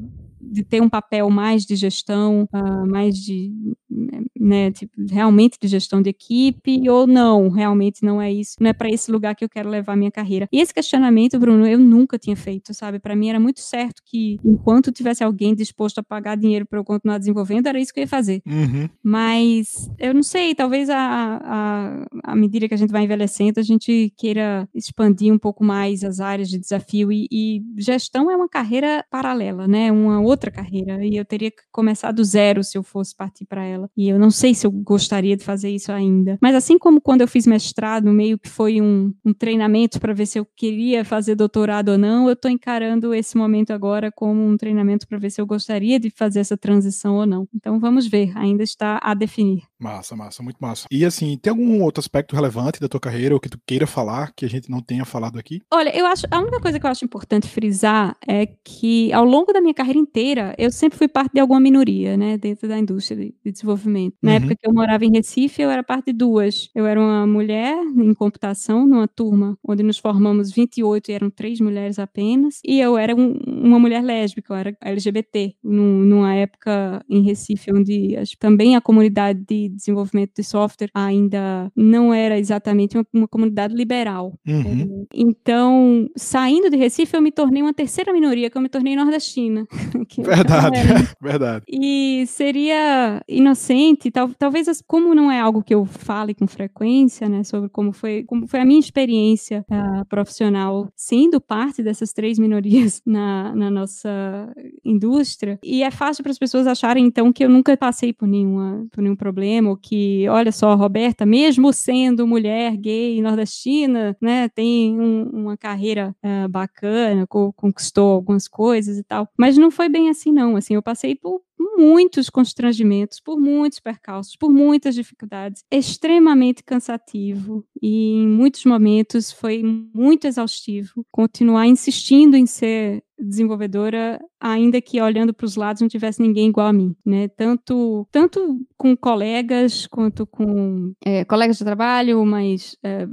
[0.49, 3.51] de ter um papel mais de gestão, uh, mais de
[3.89, 8.73] né, tipo, realmente de gestão de equipe ou não, realmente não é isso, não é
[8.73, 10.47] para esse lugar que eu quero levar a minha carreira.
[10.51, 12.99] E esse questionamento, Bruno, eu nunca tinha feito, sabe?
[12.99, 16.83] Para mim era muito certo que enquanto tivesse alguém disposto a pagar dinheiro para eu
[16.83, 18.41] continuar desenvolvendo, era isso que eu ia fazer.
[18.45, 18.89] Uhum.
[19.03, 23.63] Mas eu não sei, talvez a, a, a medida que a gente vai envelhecendo, a
[23.63, 28.49] gente queira expandir um pouco mais as áreas de desafio e, e gestão é uma
[28.49, 29.91] carreira paralela, né?
[29.91, 33.63] Uma outra carreira e eu teria que começar do zero se eu fosse partir para
[33.63, 33.76] ela.
[33.95, 36.38] E eu não sei se eu gostaria de fazer isso ainda.
[36.41, 40.25] Mas assim como quando eu fiz mestrado, meio que foi um, um treinamento para ver
[40.25, 44.57] se eu queria fazer doutorado ou não, eu estou encarando esse momento agora como um
[44.57, 47.47] treinamento para ver se eu gostaria de fazer essa transição ou não.
[47.53, 49.63] Então vamos ver, ainda está a definir.
[49.80, 50.88] Massa, massa, muito massa.
[50.91, 54.34] E assim, tem algum outro aspecto relevante da tua carreira ou que tu queira falar
[54.36, 55.61] que a gente não tenha falado aqui?
[55.71, 59.53] Olha, eu acho, a única coisa que eu acho importante frisar é que ao longo
[59.53, 63.17] da minha carreira inteira, eu sempre fui parte de alguma minoria, né, dentro da indústria
[63.17, 64.15] de, de desenvolvimento.
[64.21, 64.38] Na uhum.
[64.38, 66.69] época que eu morava em Recife, eu era parte de duas.
[66.73, 71.59] Eu era uma mulher em computação, numa turma onde nos formamos 28 e eram três
[71.59, 77.03] mulheres apenas, e eu era um, uma mulher lésbica, eu era LGBT, num, numa época
[77.09, 83.05] em Recife onde também a comunidade de desenvolvimento de software ainda não era exatamente uma,
[83.13, 84.34] uma comunidade liberal.
[84.47, 85.05] Uhum.
[85.13, 89.65] Então, saindo de Recife, eu me tornei uma terceira minoria, que eu me tornei nordestina.
[90.18, 90.78] verdade,
[91.22, 91.65] verdade.
[91.68, 97.43] E seria inocente, tal, talvez como não é algo que eu fale com frequência, né,
[97.43, 103.01] sobre como foi, como foi a minha experiência uh, profissional sendo parte dessas três minorias
[103.05, 104.53] na, na nossa
[104.84, 108.86] indústria, e é fácil para as pessoas acharem, então, que eu nunca passei por, nenhuma,
[108.91, 115.24] por nenhum problema que, olha só, Roberta, mesmo sendo mulher gay nordestina, né, tem um,
[115.32, 119.28] uma carreira uh, bacana, co conquistou algumas coisas e tal.
[119.38, 120.55] Mas não foi bem assim, não.
[120.55, 121.41] Assim, eu passei por
[121.78, 129.64] muitos constrangimentos, por muitos percalços, por muitas dificuldades, extremamente cansativo e em muitos momentos foi
[129.64, 136.22] muito exaustivo continuar insistindo em ser desenvolvedora, ainda que olhando para os lados não tivesse
[136.22, 137.28] ninguém igual a mim, né?
[137.30, 143.07] Tanto, tanto com colegas quanto com é, colegas de trabalho, mas é,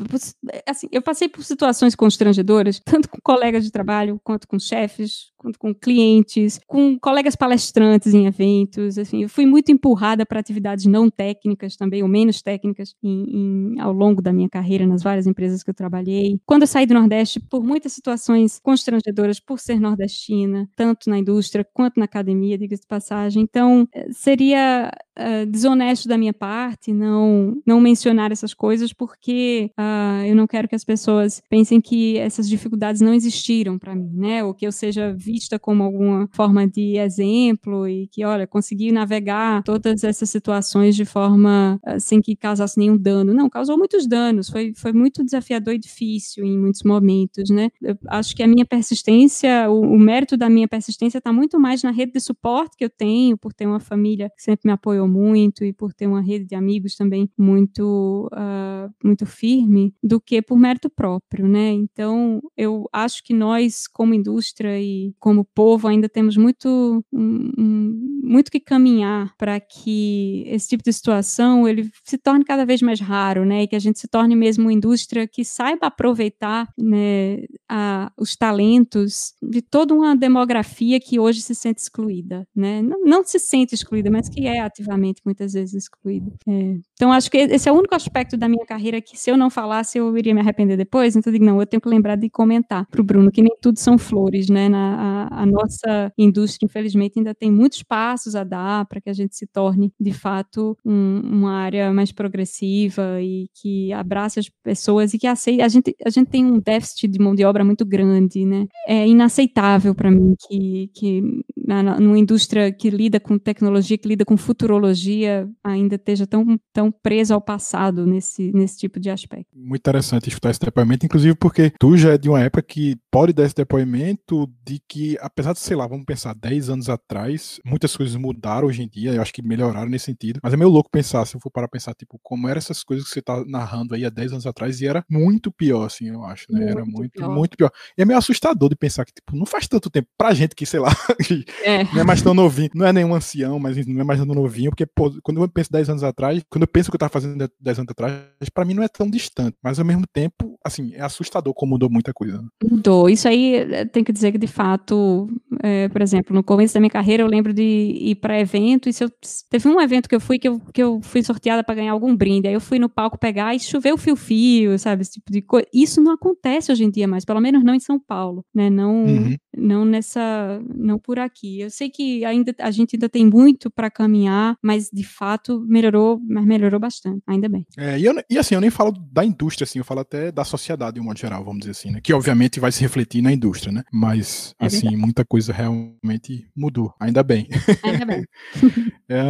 [0.69, 5.59] assim, eu passei por situações constrangedoras, tanto com colegas de trabalho quanto com chefes, quanto
[5.59, 11.11] com clientes, com colegas palestrantes em eventos, assim, eu fui muito empurrada para atividades não
[11.11, 15.63] técnicas também, ou menos técnicas, em, em, ao longo da minha carreira nas várias empresas
[15.63, 16.39] que eu trabalhei.
[16.47, 21.19] Quando eu saí do Nordeste, por muitas situações constrangedoras, por ser nordestino nordestina, tanto na
[21.19, 23.43] indústria quanto na academia, diga-se de passagem.
[23.43, 30.27] Então, eh, seria uh, desonesto da minha parte não, não mencionar essas coisas, porque uh,
[30.27, 34.45] eu não quero que as pessoas pensem que essas dificuldades não existiram para mim, né?
[34.45, 39.63] Ou que eu seja vista como alguma forma de exemplo e que, olha, consegui navegar
[39.63, 43.33] todas essas situações de forma uh, sem que causasse nenhum dano.
[43.33, 47.71] Não, causou muitos danos, foi, foi muito desafiador e difícil em muitos momentos, né?
[47.81, 51.83] Eu acho que a minha persistência, o, o mérito da minha persistência está muito mais
[51.83, 55.09] na rede de suporte que eu tenho, por ter uma família que sempre me apoiou
[55.09, 60.43] muito e por ter uma rede de amigos também muito, uh, muito firme, do que
[60.43, 61.71] por mérito próprio, né?
[61.71, 68.51] Então, eu acho que nós, como indústria e como povo, ainda temos muito, um, muito
[68.51, 73.45] que caminhar para que esse tipo de situação ele se torne cada vez mais raro,
[73.45, 73.63] né?
[73.63, 78.37] E que a gente se torne mesmo uma indústria que saiba aproveitar né, a, os
[78.37, 82.81] talentos de toda uma demografia que hoje se sente excluída, né?
[82.81, 86.31] Não, não se sente excluída, mas que é ativamente muitas vezes excluída.
[86.47, 86.77] É.
[86.93, 89.51] Então, acho que esse é o único aspecto da minha carreira que, se eu não
[89.51, 91.17] falasse, eu iria me arrepender depois.
[91.17, 93.51] Então, eu digo, não, eu tenho que lembrar de comentar para o Bruno que nem
[93.61, 94.69] tudo são flores, né?
[94.69, 99.13] Na, a, a nossa indústria, infelizmente, ainda tem muitos passos a dar para que a
[99.13, 105.13] gente se torne, de fato, um, uma área mais progressiva e que abrace as pessoas
[105.15, 105.63] e que aceite.
[105.63, 108.69] A gente, a gente tem um déficit de mão de obra muito grande, né?
[108.87, 109.64] É inaceitável
[109.95, 111.23] para mim que, que
[111.67, 116.93] na, numa indústria que lida com tecnologia, que lida com futurologia, ainda esteja tão, tão
[116.93, 119.49] presa ao passado nesse, nesse tipo de aspecto.
[119.55, 123.33] Muito interessante escutar esse depoimento, inclusive porque tu já é de uma época que pode
[123.33, 127.97] dar esse depoimento de que, apesar de, sei lá, vamos pensar, 10 anos atrás, muitas
[127.97, 130.91] coisas mudaram hoje em dia, eu acho que melhoraram nesse sentido, mas é meio louco
[130.91, 133.95] pensar, se eu for para pensar, tipo, como eram essas coisas que você tá narrando
[133.95, 136.61] aí há 10 anos atrás, e era muito pior, assim, eu acho, né?
[136.61, 137.31] Muito era muito, pior.
[137.31, 137.71] muito pior.
[137.97, 140.65] E é meio assustador de pensar que, tipo, não faz tanto tempo pra gente que,
[140.65, 140.91] sei lá,
[141.63, 141.85] é.
[141.85, 144.71] não é mais tão novinho, não é nenhum ancião, mas não é mais tão novinho,
[144.71, 147.49] porque, pô, quando eu penso 10 anos atrás, quando eu penso que eu tava fazendo
[147.61, 151.03] 10 anos atrás, para mim não é tão distante, mas ao mesmo tempo, assim, é
[151.03, 152.41] assustador como mudou muita coisa.
[152.41, 152.49] Né?
[152.71, 153.09] Mudou.
[153.09, 155.29] Isso aí eh, tem que dizer que, de fato,
[155.63, 158.93] é, por exemplo, no começo da minha carreira, eu lembro de ir para evento, e
[158.93, 159.11] se eu,
[159.51, 162.17] teve um evento que eu fui que eu, que eu fui sorteada para ganhar algum
[162.17, 165.67] brinde, aí eu fui no palco pegar e choveu fio-fio, sabe, esse tipo de coisa.
[165.75, 169.05] Isso não acontece hoje em dia mais, pelo menos não em São Paulo, né, não,
[169.05, 169.34] uhum.
[169.57, 171.61] Não nessa, não por aqui.
[171.61, 176.21] Eu sei que ainda a gente ainda tem muito para caminhar, mas de fato melhorou,
[176.27, 177.67] mas melhorou bastante, ainda bem.
[177.77, 180.45] É, e, eu, e, assim, eu nem falo da indústria, assim, eu falo até da
[180.45, 182.01] sociedade de um modo geral, vamos dizer assim, né?
[182.03, 183.83] Que obviamente vai se refletir na indústria, né?
[183.93, 187.49] Mas, é assim, muita coisa realmente mudou, ainda bem.
[187.83, 188.25] Ainda bem.
[189.09, 189.25] é,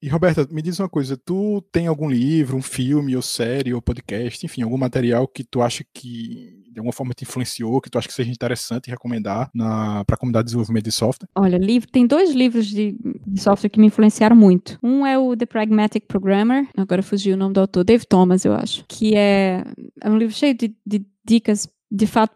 [0.00, 3.82] e Roberta, me diz uma coisa, tu tem algum livro, um filme, ou série, ou
[3.82, 7.98] podcast, enfim, algum material que tu acha que de alguma forma te influenciou, que tu
[7.98, 9.50] acha que seja interessante recomendar
[10.06, 11.28] para a comunidade de desenvolvimento de software?
[11.34, 12.96] Olha, livro, tem dois livros de,
[13.26, 14.78] de, software que me influenciaram muito.
[14.82, 18.54] Um é o The Pragmatic Programmer, agora fugiu o nome do autor, Dave Thomas, eu
[18.54, 19.64] acho, que é,
[20.00, 22.34] é um livro cheio de, de dicas de fato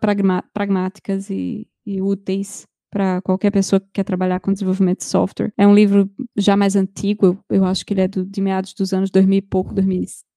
[0.53, 5.53] pragmáticas e, e úteis para qualquer pessoa que quer trabalhar com desenvolvimento de software.
[5.59, 8.93] É um livro já mais antigo, eu acho que ele é do, de meados dos
[8.93, 9.75] anos 2000 e pouco,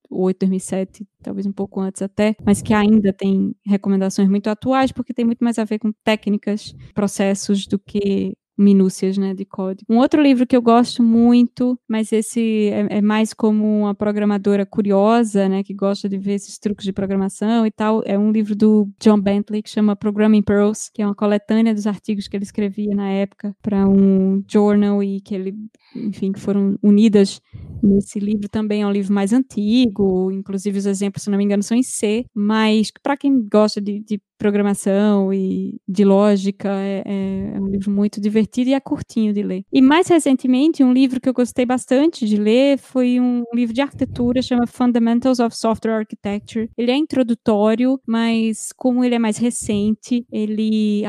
[0.09, 5.13] 2008, 2007, talvez um pouco antes até, mas que ainda tem recomendações muito atuais, porque
[5.13, 9.85] tem muito mais a ver com técnicas, processos, do que minúcias né, de código.
[9.89, 14.65] Um outro livro que eu gosto muito, mas esse é, é, mais como uma programadora
[14.65, 18.55] curiosa, né, que gosta de ver esses truques de programação e tal, é um livro
[18.55, 22.43] do John Bentley que chama Programming Pearls, que é uma coletânea dos artigos que ele
[22.43, 25.55] escrevia na época para um journal e que ele,
[25.95, 27.41] enfim, que foram unidas
[27.81, 31.63] nesse livro também é um livro mais antigo, inclusive os exemplos, se não me engano,
[31.63, 36.69] são em C, mas para quem gosta de, de programação e de lógica.
[36.69, 39.63] É, é, é, um livro muito divertido e é curtinho de ler.
[39.71, 43.81] E mais recentemente, um livro que eu gostei bastante de ler foi um livro de
[43.81, 46.69] arquitetura, chama Fundamentals of Software Architecture.
[46.77, 51.03] Ele é introdutório, mas como ele é mais recente, ele,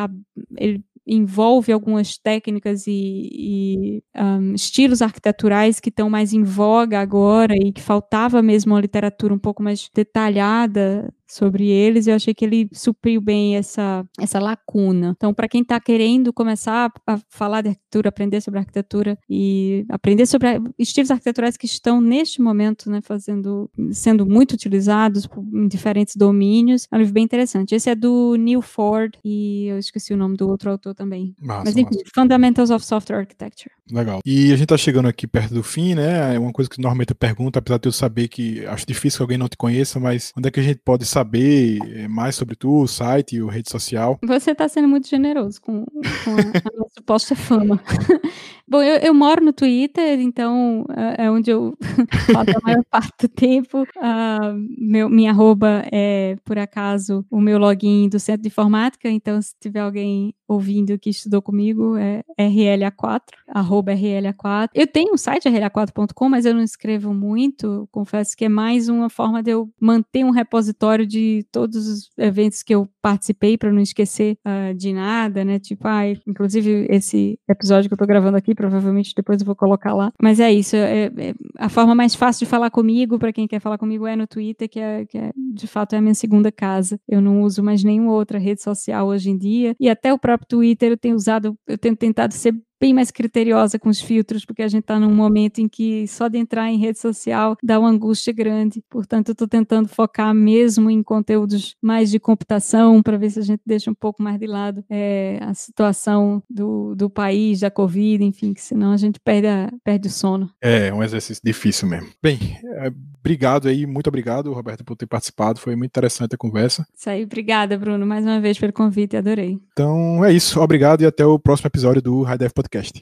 [0.59, 7.55] ele envolve algumas técnicas e, e um, estilos arquiteturais que estão mais em voga agora
[7.57, 12.44] e que faltava mesmo uma literatura um pouco mais detalhada sobre eles, eu achei que
[12.44, 15.15] ele supriu bem essa, essa lacuna.
[15.16, 20.27] Então, para quem está querendo começar a falar de arquitetura, aprender sobre arquitetura e aprender
[20.27, 20.48] sobre
[20.78, 26.97] estilos arquiteturais que estão neste momento, né, fazendo, sendo muito utilizados em diferentes domínios, é
[26.97, 27.74] um livro bem interessante.
[27.74, 31.35] Esse é do Neil Ford e eu esqueci o nome do outro autor também.
[31.40, 32.11] Massa, Mas enfim, massa.
[32.12, 33.70] Fundamentals of Software Architecture.
[33.93, 34.20] Legal.
[34.24, 36.35] E a gente está chegando aqui perto do fim, né?
[36.35, 39.23] É uma coisa que normalmente eu pergunto, apesar de eu saber que acho difícil que
[39.23, 42.34] alguém não te conheça, mas onde é que a gente pode saber saber eh, mais
[42.34, 44.18] sobre tu, o site, o rede social.
[44.22, 47.80] Você está sendo muito generoso com, com a, a nossa suposta fama.
[48.70, 51.76] Bom, eu, eu, moro no Twitter, então é, é onde eu
[52.32, 53.82] passo a maior parte do tempo.
[53.82, 59.42] Uh, meu, minha arroba é, por acaso, o meu login do Centro de Informática, então
[59.42, 64.68] se tiver alguém ouvindo que estudou comigo, é RLA4, arroba RLA4.
[64.72, 69.09] Eu tenho um site, rla4.com, mas eu não escrevo muito, confesso que é mais uma
[69.09, 73.81] forma de eu manter um repositório de todos os eventos que eu participei, para não
[73.81, 75.59] esquecer uh, de nada, né?
[75.59, 79.94] Tipo, ah, inclusive esse episódio que eu tô gravando aqui, provavelmente depois eu vou colocar
[79.94, 80.12] lá.
[80.22, 83.60] Mas é isso, é, é a forma mais fácil de falar comigo, para quem quer
[83.60, 86.52] falar comigo, é no Twitter, que é, que é, de fato é a minha segunda
[86.52, 86.98] casa.
[87.09, 90.48] Eu não uso mais nenhuma outra rede social hoje em dia, e até o próprio
[90.48, 94.62] Twitter eu tenho usado, eu tenho tentado ser bem mais criteriosa com os filtros, porque
[94.62, 97.90] a gente está num momento em que só de entrar em rede social dá uma
[97.90, 98.82] angústia grande.
[98.89, 103.43] Portanto, eu estou tentando focar mesmo em conteúdos mais de computação, para ver se a
[103.43, 108.24] gente deixa um pouco mais de lado é, a situação do, do país, da Covid,
[108.24, 110.51] enfim, que senão a gente perde, a, perde o sono.
[110.61, 112.09] É, um exercício difícil mesmo.
[112.23, 115.61] Bem, é, obrigado aí, muito obrigado, Roberto, por ter participado.
[115.61, 116.86] Foi muito interessante a conversa.
[116.97, 119.59] Isso aí, obrigada, Bruno, mais uma vez pelo convite, adorei.
[119.73, 122.97] Então é isso, obrigado e até o próximo episódio do High Def Podcast.